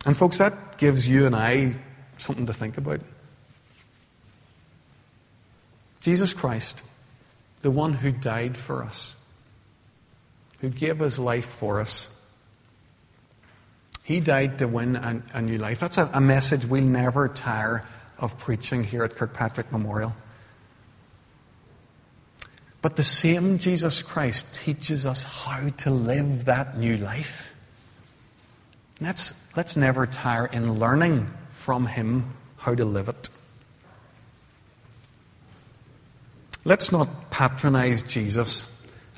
And, 0.05 0.17
folks, 0.17 0.39
that 0.39 0.79
gives 0.79 1.09
you 1.09 1.27
and 1.27 1.35
I 1.35 1.77
something 2.19 2.47
to 2.47 2.53
think 2.53 2.79
about. 2.79 3.01
Jesus 6.01 6.35
Christ, 6.35 6.83
the 7.63 7.71
one 7.71 7.95
who 7.95 8.13
died 8.13 8.59
for 8.59 8.85
us, 8.85 9.17
who 10.61 10.69
gave 10.69 10.99
his 10.99 11.19
life 11.19 11.47
for 11.47 11.81
us. 11.81 12.11
He 14.03 14.21
died 14.21 14.59
to 14.59 14.69
win 14.69 14.97
a, 14.97 15.23
a 15.33 15.41
new 15.41 15.57
life. 15.57 15.81
That's 15.81 15.97
a, 15.97 16.11
a 16.13 16.21
message 16.21 16.67
we'll 16.67 16.83
never 16.83 17.29
tire 17.29 17.87
of 18.19 18.39
preaching 18.39 18.85
here 18.85 19.03
at 19.03 19.17
Kirkpatrick 19.17 19.73
Memorial. 19.73 20.15
But 22.83 22.97
the 22.97 23.03
same 23.03 23.57
Jesus 23.57 24.03
Christ 24.03 24.55
teaches 24.55 25.07
us 25.07 25.23
how 25.23 25.71
to 25.71 25.91
live 25.91 26.45
that 26.45 26.77
new 26.77 26.99
life. 26.99 27.54
Let's, 29.05 29.35
let's 29.55 29.77
never 29.77 30.07
tire 30.07 30.47
in 30.47 30.79
learning 30.81 31.31
from 31.51 31.87
Him 31.87 32.33
how 32.57 32.75
to 32.75 32.87
live 32.87 33.11
it. 33.11 33.29
Let's 36.65 36.91
not 36.91 37.31
patronize 37.31 38.01
Jesus 38.01 38.67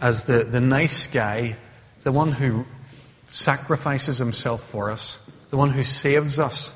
as 0.00 0.24
the, 0.24 0.42
the 0.42 0.60
nice 0.60 1.06
guy, 1.06 1.56
the 2.02 2.10
one 2.10 2.32
who 2.32 2.66
sacrifices 3.28 4.18
himself 4.18 4.60
for 4.60 4.90
us, 4.90 5.20
the 5.50 5.56
one 5.56 5.70
who 5.70 5.84
saves 5.84 6.40
us, 6.40 6.74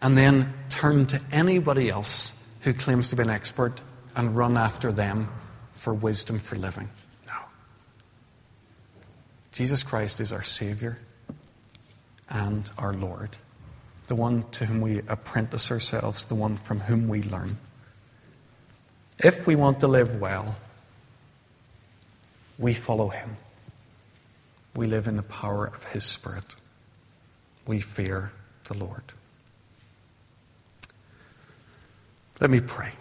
and 0.00 0.16
then 0.16 0.50
turn 0.70 1.04
to 1.08 1.20
anybody 1.30 1.90
else 1.90 2.32
who 2.62 2.72
claims 2.72 3.10
to 3.10 3.16
be 3.16 3.22
an 3.22 3.28
expert 3.28 3.82
and 4.16 4.34
run 4.34 4.56
after 4.56 4.92
them 4.92 5.28
for 5.72 5.92
wisdom 5.92 6.38
for 6.38 6.56
living. 6.56 6.88
No. 7.26 7.34
Jesus 9.52 9.82
Christ 9.82 10.20
is 10.20 10.32
our 10.32 10.42
Savior 10.42 10.96
and 12.32 12.68
our 12.78 12.94
Lord, 12.94 13.36
the 14.08 14.14
one 14.14 14.44
to 14.52 14.66
whom 14.66 14.80
we 14.80 14.98
apprentice 15.06 15.70
ourselves, 15.70 16.24
the 16.24 16.34
one 16.34 16.56
from 16.56 16.80
whom 16.80 17.06
we 17.06 17.22
learn. 17.22 17.58
If 19.18 19.46
we 19.46 19.54
want 19.54 19.80
to 19.80 19.88
live 19.88 20.16
well, 20.16 20.56
we 22.58 22.74
follow 22.74 23.08
him. 23.08 23.36
We 24.74 24.86
live 24.86 25.06
in 25.06 25.16
the 25.16 25.22
power 25.22 25.66
of 25.66 25.84
His 25.84 26.04
Spirit. 26.04 26.56
We 27.66 27.80
fear 27.80 28.32
the 28.64 28.74
Lord. 28.74 29.02
Let 32.40 32.50
me 32.50 32.60
pray. 32.60 32.92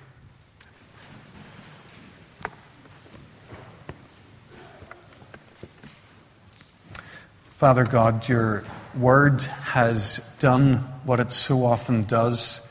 Father 7.56 7.86
God, 7.86 8.28
your 8.28 8.64
word 8.96 9.44
has 9.44 10.20
done 10.40 10.78
what 11.04 11.20
it 11.20 11.32
so 11.32 11.66
often 11.66 12.04
does. 12.04 12.68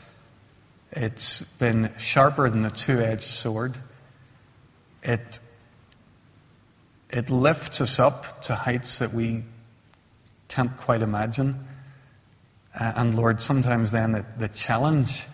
It's 0.91 1.41
been 1.57 1.93
sharper 1.97 2.49
than 2.49 2.65
a 2.65 2.71
two 2.71 2.99
edged 2.99 3.23
sword. 3.23 3.77
It, 5.03 5.39
it 7.09 7.29
lifts 7.29 7.81
us 7.81 7.99
up 7.99 8.41
to 8.43 8.55
heights 8.55 8.99
that 8.99 9.13
we 9.13 9.43
can't 10.47 10.75
quite 10.77 11.01
imagine. 11.01 11.65
And 12.73 13.15
Lord, 13.15 13.41
sometimes 13.41 13.91
then 13.91 14.11
the, 14.13 14.25
the 14.37 14.47
challenge 14.47 15.25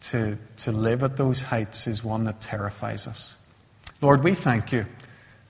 to, 0.00 0.38
to 0.58 0.72
live 0.72 1.02
at 1.02 1.16
those 1.16 1.42
heights 1.42 1.86
is 1.86 2.04
one 2.04 2.24
that 2.24 2.40
terrifies 2.40 3.06
us. 3.06 3.36
Lord, 4.00 4.22
we 4.22 4.34
thank 4.34 4.72
you 4.72 4.86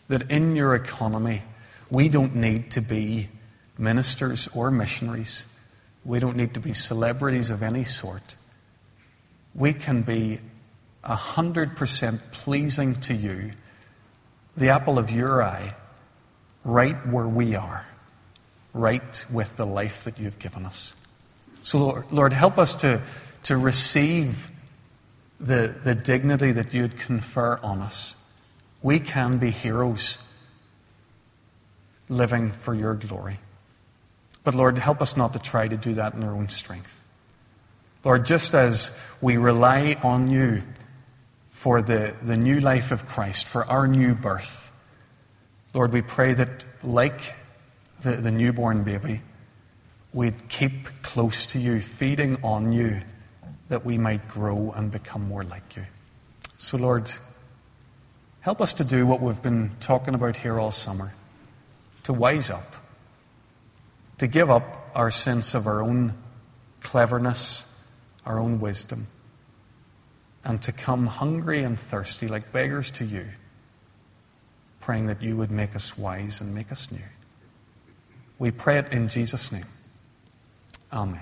that 0.09 0.31
in 0.31 0.57
your 0.57 0.75
economy, 0.75 1.43
we 1.91 2.09
don't 2.09 2.35
need 2.35 2.71
to 2.73 2.81
be 2.81 3.29
ministers 3.79 4.49
or 4.55 4.71
missionaries. 4.71 5.47
We 6.05 6.19
don't 6.19 6.37
need 6.37 6.55
to 6.55 6.61
be 6.61 6.75
celebrities 6.75 7.51
of 7.51 7.63
any 7.63 7.85
sort. 7.85 8.37
We 9.55 9.73
can 9.73 10.03
be 10.03 10.41
100% 11.05 12.21
pleasing 12.33 13.01
to 13.03 13.15
you, 13.15 13.53
the 14.57 14.69
apple 14.71 14.99
of 14.99 15.11
your 15.11 15.43
eye, 15.43 15.75
right 16.65 17.07
where 17.07 17.27
we 17.27 17.55
are, 17.55 17.87
right 18.75 19.25
with 19.31 19.57
the 19.57 19.67
life 19.67 20.05
that 20.05 20.19
you've 20.19 20.39
given 20.39 20.67
us. 20.67 20.95
So, 21.63 21.79
Lord, 21.79 22.05
Lord 22.11 22.33
help 22.33 22.59
us 22.59 22.75
to, 22.77 23.03
to 23.45 23.57
receive 23.57 24.51
the, 25.41 25.75
the 25.85 25.95
dignity 25.95 26.53
that 26.53 26.75
you'd 26.75 26.99
confer 26.99 27.59
on 27.63 27.81
us. 27.81 28.17
We 28.83 29.01
can 29.01 29.39
be 29.39 29.51
heroes 29.51 30.19
living 32.09 32.53
for 32.53 32.75
your 32.75 32.95
glory. 32.95 33.39
But 34.49 34.55
Lord, 34.55 34.79
help 34.79 35.03
us 35.03 35.15
not 35.15 35.35
to 35.35 35.39
try 35.39 35.69
to 35.69 35.77
do 35.77 35.93
that 35.93 36.15
in 36.15 36.25
our 36.25 36.33
own 36.33 36.49
strength. 36.49 37.05
Lord, 38.03 38.25
just 38.25 38.55
as 38.55 38.99
we 39.21 39.37
rely 39.37 39.99
on 40.03 40.31
you 40.31 40.63
for 41.51 41.83
the, 41.83 42.17
the 42.23 42.35
new 42.35 42.59
life 42.59 42.91
of 42.91 43.05
Christ, 43.05 43.47
for 43.47 43.67
our 43.67 43.87
new 43.87 44.15
birth, 44.15 44.73
Lord, 45.75 45.93
we 45.93 46.01
pray 46.01 46.33
that, 46.33 46.65
like 46.83 47.35
the, 48.01 48.13
the 48.13 48.31
newborn 48.31 48.85
baby, 48.85 49.21
we'd 50.15 50.49
keep 50.49 51.03
close 51.03 51.45
to 51.45 51.59
you, 51.59 51.83
feeding 51.83 52.43
on 52.43 52.73
you, 52.73 53.03
that 53.69 53.85
we 53.85 53.99
might 53.99 54.29
grow 54.29 54.71
and 54.71 54.91
become 54.91 55.29
more 55.29 55.45
like 55.45 55.77
you. 55.77 55.85
So, 56.57 56.79
Lord, 56.79 57.13
help 58.41 58.63
us 58.63 58.73
to 58.73 58.85
do 58.85 59.07
what 59.07 59.21
we've 59.21 59.43
been 59.43 59.73
talking 59.79 60.15
about 60.15 60.39
here 60.39 60.59
all 60.59 60.71
summer 60.71 61.13
to 62.05 62.15
wise 62.15 62.49
up, 62.49 62.77
to 64.19 64.27
give 64.27 64.51
up 64.51 64.91
our 64.95 65.11
sense 65.11 65.55
of 65.55 65.67
our 65.67 65.83
own 65.83 66.15
cleverness, 66.81 67.67
our 68.27 68.39
own 68.39 68.61
wisdom, 68.61 69.07
and 70.45 70.61
to 70.63 70.73
come 70.73 71.07
hungry 71.07 71.63
and 71.63 71.79
thirsty 71.79 72.29
like 72.29 72.53
beggars 72.53 72.91
to 72.93 73.05
you, 73.05 73.29
praying 74.81 75.07
that 75.07 75.23
you 75.23 75.37
would 75.37 75.51
make 75.51 75.75
us 75.75 75.97
wise 75.97 76.41
and 76.41 76.55
make 76.55 76.71
us 76.71 76.91
new. 76.91 76.99
We 78.39 78.51
pray 78.51 78.79
it 78.79 78.93
in 78.93 79.09
Jesus' 79.09 79.51
name. 79.51 79.67
Amen. 80.93 81.21